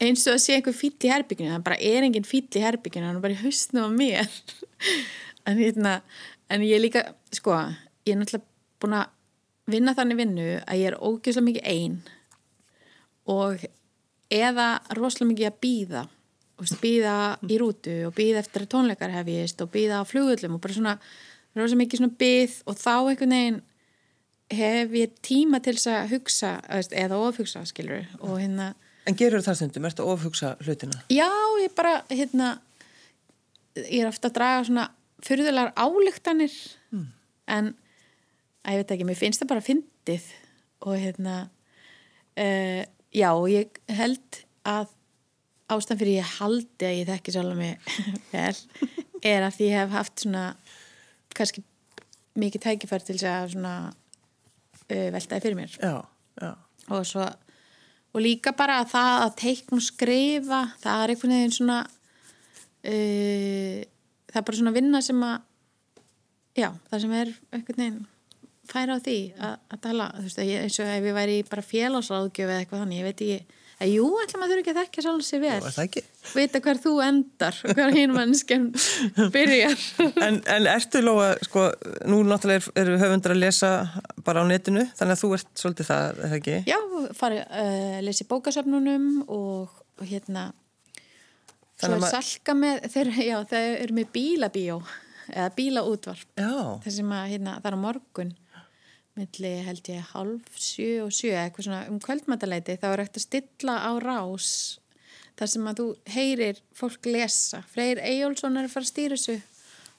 eins 0.00 0.26
og 0.26 0.36
að 0.36 0.42
sé 0.44 0.56
einhver 0.56 0.76
fýll 0.76 0.94
í 0.94 1.12
herbygginu 1.12 1.54
það 1.54 1.64
bara 1.66 1.80
er 1.90 2.06
enginn 2.06 2.28
fýll 2.28 2.46
í 2.46 2.64
herbygginu 2.64 3.08
hann 3.08 3.18
er 3.18 3.24
bara 3.24 3.36
í 3.36 3.42
hausnum 3.44 3.90
á 3.90 3.90
mér. 3.94 4.30
En, 5.48 5.56
hérna, 5.56 5.94
en 6.52 6.62
ég 6.62 6.78
líka 6.82 7.00
sko, 7.32 7.54
ég 8.04 8.12
er 8.12 8.18
náttúrulega 8.20 8.44
búin 8.82 8.96
að 8.98 9.06
vinna 9.70 9.94
þannig 9.96 10.20
vinnu 10.20 10.48
að 10.64 10.80
ég 10.80 10.90
er 10.90 10.98
ógeðslega 11.00 11.48
mikið 11.48 11.68
einn 11.70 11.98
og 13.30 13.66
eða 14.30 14.68
rosalega 14.96 15.32
mikið 15.32 15.50
að 15.50 15.60
býða 15.64 16.06
býða 16.80 17.16
í 17.48 17.56
rútu 17.60 17.96
og 18.08 18.14
býða 18.16 18.42
eftir 18.42 18.66
tónleikar 18.68 19.12
hefjist 19.14 19.62
og 19.64 19.70
býða 19.72 20.02
á 20.02 20.08
flugullum 20.08 20.58
og 20.58 20.60
bara 20.60 20.76
svona, 20.76 20.94
er 21.56 21.68
svo 21.70 21.78
mikið 21.80 22.02
svona 22.02 22.18
býð 22.20 22.56
og 22.68 22.76
þá 22.76 22.94
einhvern 22.98 23.36
veginn 23.36 23.60
hef 24.50 24.94
ég 24.98 25.18
tíma 25.24 25.60
til 25.62 25.76
þess 25.78 25.90
að 25.94 26.14
hugsa 26.14 26.52
eða 26.90 27.20
ofhugsa, 27.22 27.64
skilur 27.68 28.06
og 28.20 28.40
hérna 28.42 28.74
En 29.08 29.16
gerur 29.16 29.40
það 29.42 29.56
stundum? 29.56 29.86
Ertu 29.88 30.04
að 30.04 30.10
ofhugsa 30.12 30.48
hlutina? 30.60 30.98
Já, 31.10 31.30
ég 31.62 31.72
bara, 31.74 32.02
hérna 32.12 32.50
ég 33.80 34.02
er 34.02 34.10
ofta 34.10 34.28
að 34.28 34.36
draga 34.36 34.66
svona 34.68 34.86
fyrðulegar 35.24 35.72
álíktanir 35.76 36.52
mm. 36.92 37.06
en 37.56 37.72
að 38.64 38.76
ég 38.76 38.82
veit 38.82 38.94
ekki, 38.94 39.08
mér 39.08 39.18
finnst 39.18 39.42
það 39.42 39.52
bara 39.54 39.64
fyndið 39.64 40.30
og 40.86 40.96
hérna 41.00 41.36
uh, 42.40 42.82
já, 43.12 43.30
ég 43.52 43.80
held 44.00 44.40
að 44.68 44.90
ástæðan 45.70 46.00
fyrir 46.00 46.18
ég 46.18 46.32
haldi 46.38 46.86
að 46.86 46.96
ég 46.98 47.10
þekki 47.10 47.34
sjálf 47.34 47.58
mig 47.58 47.74
vel 48.34 48.56
er 49.26 49.46
að 49.46 49.60
ég 49.64 49.76
hef 49.76 49.94
haft 49.94 50.24
svona 50.24 50.44
kannski 51.36 51.64
mikið 52.40 52.64
tækifær 52.66 53.04
til 53.04 53.18
að 53.28 53.54
svona 53.54 53.74
uh, 53.90 55.08
veltaði 55.14 55.44
fyrir 55.44 55.58
mér 55.58 55.76
já, 55.76 55.96
já. 56.40 56.50
og 56.88 57.06
svo 57.08 57.28
og 58.10 58.24
líka 58.24 58.52
bara 58.58 58.80
að 58.82 58.92
það 58.94 59.24
að 59.24 59.36
teikna 59.44 59.78
og 59.78 59.86
skrifa 59.86 60.60
það 60.82 61.02
er 61.02 61.12
einhvern 61.14 61.36
veginn 61.36 61.56
svona 61.56 61.80
uh, 61.86 63.78
það 64.30 64.40
er 64.40 64.48
bara 64.48 64.60
svona 64.62 64.76
vinna 64.76 65.02
sem 65.04 65.26
að 65.26 65.36
já, 66.58 66.70
það 66.90 67.04
sem 67.04 67.14
er 67.20 67.36
einhvern 67.54 67.84
veginn 67.84 68.00
færa 68.70 68.96
á 68.96 69.04
því 69.04 69.18
að, 69.36 69.56
að 69.74 69.80
tala, 69.86 70.10
veist, 70.18 70.42
eins 70.42 70.78
og 70.82 70.92
ef 70.92 71.08
ég 71.10 71.16
væri 71.16 71.40
bara 71.48 71.66
félagsráðgjöf 71.66 72.46
eða 72.46 72.60
eitthvað 72.62 72.84
þannig, 72.84 73.00
ég 73.00 73.08
veit 73.10 73.24
ekki 73.26 73.58
að 73.80 73.92
jú, 73.94 74.06
ætlum 74.20 74.42
að 74.44 74.50
þurfa 74.52 74.62
ekki 74.62 74.72
að 74.72 74.78
þekkja 74.80 75.04
sjálf 75.06 75.24
sér 75.24 75.40
vel. 75.40 76.02
Vita 76.36 76.60
hver 76.60 76.80
þú 76.82 76.92
endar 77.04 77.60
og 77.64 77.78
hver 77.78 77.94
hinn 77.96 78.12
mannskjum 78.12 78.66
byrjar. 79.34 79.84
En, 80.20 80.40
en 80.52 80.68
ertu 80.68 81.00
Lóa, 81.04 81.30
sko 81.46 81.66
nú 82.10 82.20
náttúrulega 82.28 82.74
eru 82.82 82.98
höfundar 83.00 83.34
að 83.34 83.40
lesa 83.40 83.70
bara 84.26 84.44
á 84.44 84.48
netinu, 84.48 84.84
þannig 84.98 85.16
að 85.16 85.22
þú 85.22 85.30
ert 85.38 85.62
svolítið 85.62 85.90
það, 85.90 86.08
er 86.10 86.32
það 86.32 86.38
ekki? 86.40 86.58
Já, 86.68 86.78
farið 87.22 87.44
að 87.46 87.70
uh, 87.78 88.00
lesa 88.08 88.24
í 88.24 88.28
bókasöfnunum 88.34 89.06
og, 89.26 89.78
og 89.96 90.10
hérna 90.10 90.50
svo 91.80 91.96
er 91.96 92.08
salka 92.12 92.56
með 92.58 92.84
þeir, 92.92 93.14
já, 93.24 93.36
þeir 93.48 93.70
eru 93.78 93.96
með 93.96 94.12
bílabíó 94.12 94.80
eða 95.30 95.48
bílaútvarp. 95.56 96.44
Þessum 96.84 97.16
að 97.16 97.32
hérna, 97.32 97.56
það 97.62 97.72
er 97.72 97.80
á 97.80 97.84
morgun 97.88 98.36
milli 99.20 99.52
held 99.66 99.88
ég 99.92 100.12
halv 100.14 100.50
sjö 100.56 101.04
og 101.04 101.14
sjö 101.14 101.34
eitthvað 101.36 101.68
svona 101.68 101.80
um 101.92 102.00
kvöldmætaleiti 102.02 102.78
þá 102.80 102.86
er 102.90 103.04
eftir 103.04 103.22
að 103.22 103.26
stilla 103.26 103.76
á 103.84 103.92
rás 104.00 104.50
þar 105.38 105.52
sem 105.52 105.68
að 105.70 105.80
þú 105.80 105.86
heyrir 106.14 106.60
fólk 106.76 107.06
lesa. 107.08 107.62
Freyr 107.72 108.00
Eyjólfsson 108.04 108.58
er 108.60 108.68
að 108.68 108.74
fara 108.74 108.86
að 108.86 108.92
stýra 108.92 109.16
þessu 109.16 109.36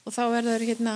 og 0.06 0.16
þá 0.16 0.24
verður 0.36 0.66
hérna 0.68 0.96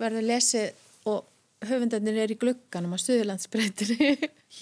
verður 0.00 0.28
lesið 0.28 1.08
og 1.12 1.28
höfundarnir 1.68 2.16
er 2.22 2.32
í 2.34 2.36
glugganum 2.38 2.94
á 2.94 2.98
Suðurlandsbreytinni 3.00 4.10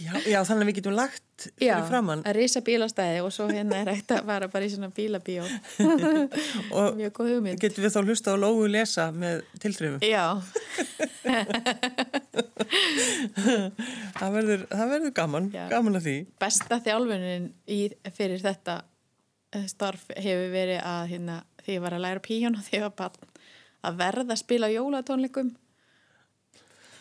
já, 0.01 0.13
já, 0.29 0.39
þannig 0.47 0.63
að 0.63 0.69
við 0.69 0.77
getum 0.79 0.97
lagt 0.97 1.47
fyrir 1.57 1.87
framann. 1.89 2.23
Já, 2.25 2.29
að 2.31 2.37
reysa 2.37 2.61
bílastæði 2.67 3.23
og 3.25 3.33
svo 3.35 3.47
hérna 3.51 3.81
er 3.81 3.91
hægt 3.95 4.13
að 4.15 4.27
fara 4.29 4.49
bara 4.53 4.67
í 4.67 4.73
svona 4.73 4.91
bílabíó 4.97 5.45
mjög 7.01 7.13
góð 7.17 7.33
hugmynd 7.35 7.63
Getum 7.63 7.85
við 7.87 7.95
þá 7.95 8.01
hlusta 8.03 8.35
á 8.35 8.43
Lógu 8.43 8.67
lesa 8.71 9.05
með 9.15 9.43
tilþrifum? 9.63 10.01
Já 10.05 10.27
það, 14.21 14.31
verður, 14.37 14.67
það 14.69 14.87
verður 14.95 15.13
gaman 15.17 15.51
já. 15.55 15.65
gaman 15.73 16.01
að 16.01 16.07
því 16.09 16.17
Besta 16.43 16.81
þjálfunin 16.85 17.51
í, 17.71 17.81
fyrir 18.17 18.41
þetta 18.45 18.75
eh, 19.57 19.67
starf 19.71 20.05
hefur 20.17 20.49
verið 20.53 20.81
að 20.85 21.03
hérna, 21.15 21.37
því 21.65 21.79
ég 21.79 21.85
var 21.87 21.97
að 21.97 22.05
læra 22.07 22.25
píjón 22.25 22.59
og 22.61 22.65
því 22.69 22.85
bara 22.91 23.31
að 23.81 24.01
verða 24.01 24.35
að 24.35 24.43
spila 24.43 24.69
jólatónleikum 24.69 25.55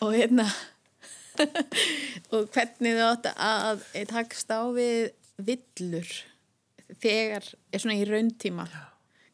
og 0.00 0.14
hérna 0.16 0.46
og 2.34 2.48
hvernig 2.52 2.96
þau 2.98 3.06
átt 3.10 3.30
að 3.36 3.84
takst 4.10 4.52
á 4.52 4.60
við 4.74 5.10
villur 5.40 6.10
þegar 7.00 7.46
er 7.70 7.82
svona 7.82 7.98
í 7.98 8.06
rauntíma. 8.08 8.66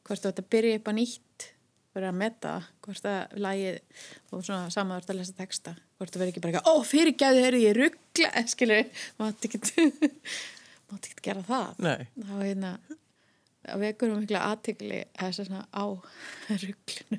Hvort 0.07 0.23
þú 0.23 0.31
átt 0.31 0.43
að 0.43 0.51
byrja 0.55 0.81
upp 0.81 0.91
á 0.91 0.93
nýtt 0.97 1.49
verið 1.97 2.11
að 2.11 2.19
metta 2.21 2.53
hvort 2.85 3.09
að 3.09 3.39
lagið 3.41 3.79
og 4.31 4.45
svona 4.45 4.73
samaður 4.75 5.11
að 5.15 5.21
lesa 5.21 5.37
texta. 5.39 5.75
Hvort 5.97 6.13
það 6.13 6.23
verður 6.23 6.35
ekki 6.35 6.45
bara 6.45 6.63
ó 6.69 6.75
fyrirgæðu 6.85 7.47
er 7.47 7.59
ég 7.63 7.77
ruggla 7.79 8.45
skilur, 8.53 8.85
mátt 9.21 9.49
ekki 9.49 9.63
mátt 10.91 11.09
ekki 11.09 11.27
gera 11.31 11.45
það. 11.47 11.83
Nei. 11.87 12.07
þá 12.21 12.35
hérna 12.43 12.77
að 13.67 13.83
vekur 13.83 14.13
um 14.15 14.21
mikla 14.23 14.45
aðtegli 14.53 15.01
á 15.19 15.85
rugglinu 16.63 17.19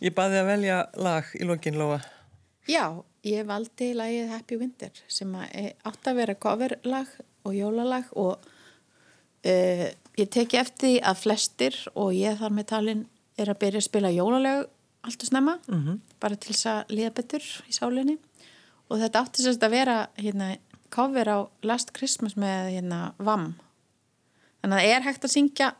Ég 0.00 0.14
baði 0.16 0.40
að 0.40 0.50
velja 0.50 0.78
lag 1.00 1.28
í 1.38 1.46
lokin, 1.48 1.78
Lóa. 1.80 2.00
Já, 2.68 3.02
ég 3.26 3.46
valdi 3.46 3.92
lagið 3.96 4.32
Happy 4.34 4.58
Winter 4.60 5.02
sem 5.08 5.32
átt 5.36 6.08
að 6.08 6.18
vera 6.20 6.34
coverlag 6.34 7.10
og 7.46 7.54
jólalag 7.54 8.10
og 8.18 8.42
uh, 9.46 9.86
ég 10.18 10.32
teki 10.32 10.58
eftir 10.60 10.98
að 11.06 11.22
flestir 11.22 11.78
og 11.94 12.14
ég 12.16 12.38
þar 12.40 12.56
með 12.56 12.68
talin 12.72 13.04
er 13.38 13.52
að 13.52 13.60
byrja 13.62 13.84
að 13.84 13.88
spila 13.88 14.14
jólaleg 14.14 14.64
allt 15.06 15.22
og 15.22 15.28
snemma, 15.28 15.58
mm 15.68 15.82
-hmm. 15.82 15.98
bara 16.20 16.36
til 16.36 16.52
þess 16.52 16.66
að 16.66 16.94
liða 16.96 17.10
betur 17.14 17.44
í 17.68 17.72
sálinni 17.72 18.18
og 18.88 18.98
þetta 18.98 19.20
átti 19.20 19.42
sérst 19.42 19.62
að 19.62 19.70
vera 19.70 20.08
hérna, 20.16 20.56
cover 20.90 21.28
á 21.28 21.38
Last 21.62 21.92
Christmas 21.92 22.36
með 22.36 22.70
hérna, 22.74 23.14
VAM 23.18 23.54
þannig 24.60 24.76
að 24.76 24.82
það 24.82 24.94
er 24.96 25.02
hægt 25.02 25.24
að 25.24 25.30
syngja 25.30 25.74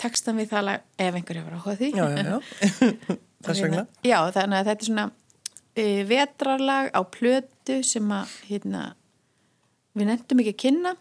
textan 0.00 0.38
við 0.40 0.50
það 0.52 0.66
lag 0.68 0.84
ef 1.00 1.18
einhverju 1.18 1.44
var 1.46 1.56
áhuga 1.58 1.76
því 1.80 1.88
Já, 1.94 2.04
já, 2.10 2.22
já. 2.26 2.36
Þess 3.46 3.62
vegna. 3.62 3.82
Já, 4.02 4.18
þannig 4.34 4.58
að 4.58 4.68
þetta 4.70 4.82
er 4.82 4.88
svona 4.90 5.06
uh, 5.12 6.00
vetrarlag 6.10 6.88
á 6.96 7.00
plötu 7.16 7.76
sem 7.86 8.14
að 8.16 8.32
hérna, 8.48 8.82
við 9.96 10.10
nefndum 10.10 10.42
ekki 10.42 10.54
að 10.54 10.62
kynna 10.64 10.94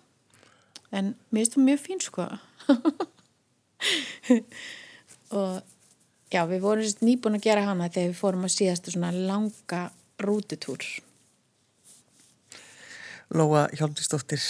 en 0.96 1.14
mér 1.30 1.42
finnst 1.42 1.56
það 1.56 1.68
mjög 1.70 1.82
fín 1.86 2.04
sko 2.04 2.26
og 5.40 5.56
já, 6.32 6.42
við 6.50 6.62
vorum 6.64 7.02
nýbúin 7.06 7.40
að 7.40 7.48
gera 7.48 7.66
hana 7.68 7.90
þegar 7.90 8.14
við 8.14 8.22
fórum 8.22 8.48
að 8.48 8.56
síðast 8.56 8.92
svona 8.94 9.12
langa 9.16 9.82
rútutúr 10.22 10.86
Lóa 13.34 13.66
Hjálmsdóttir, 13.74 14.42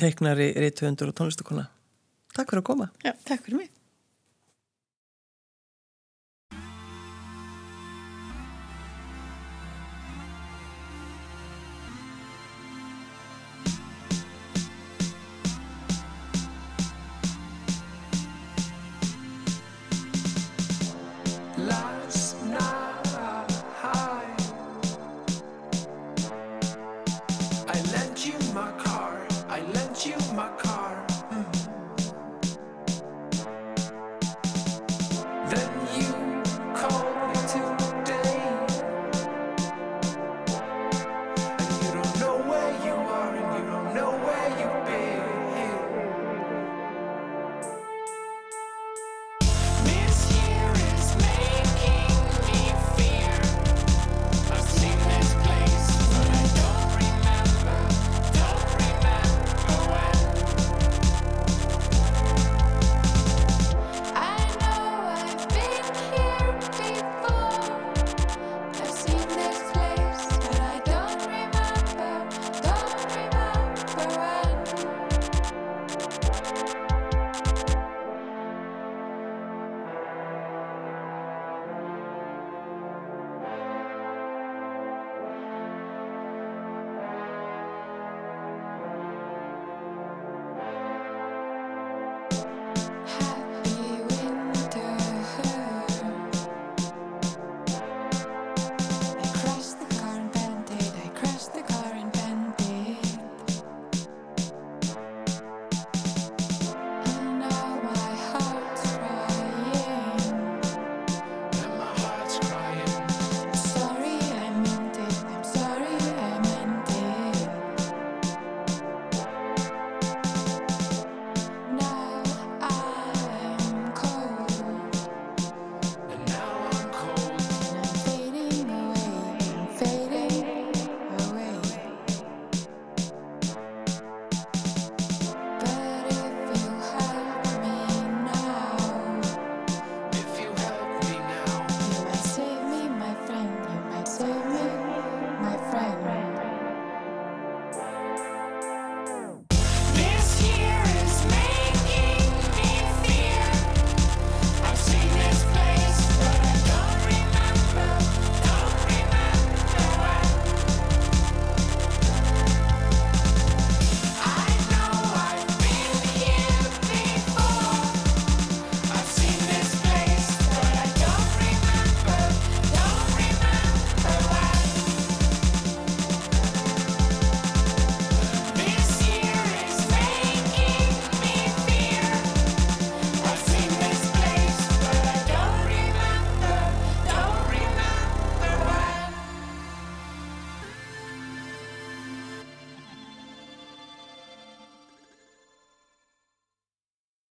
teiknari, 0.00 0.48
reytuöndur 0.56 1.10
og 1.12 1.16
tónlistakona. 1.18 1.66
Takk 2.32 2.52
fyrir 2.52 2.64
að 2.64 2.68
koma. 2.72 2.90
Já, 3.04 3.12
takk 3.28 3.44
fyrir 3.46 3.64
mig 3.64 3.81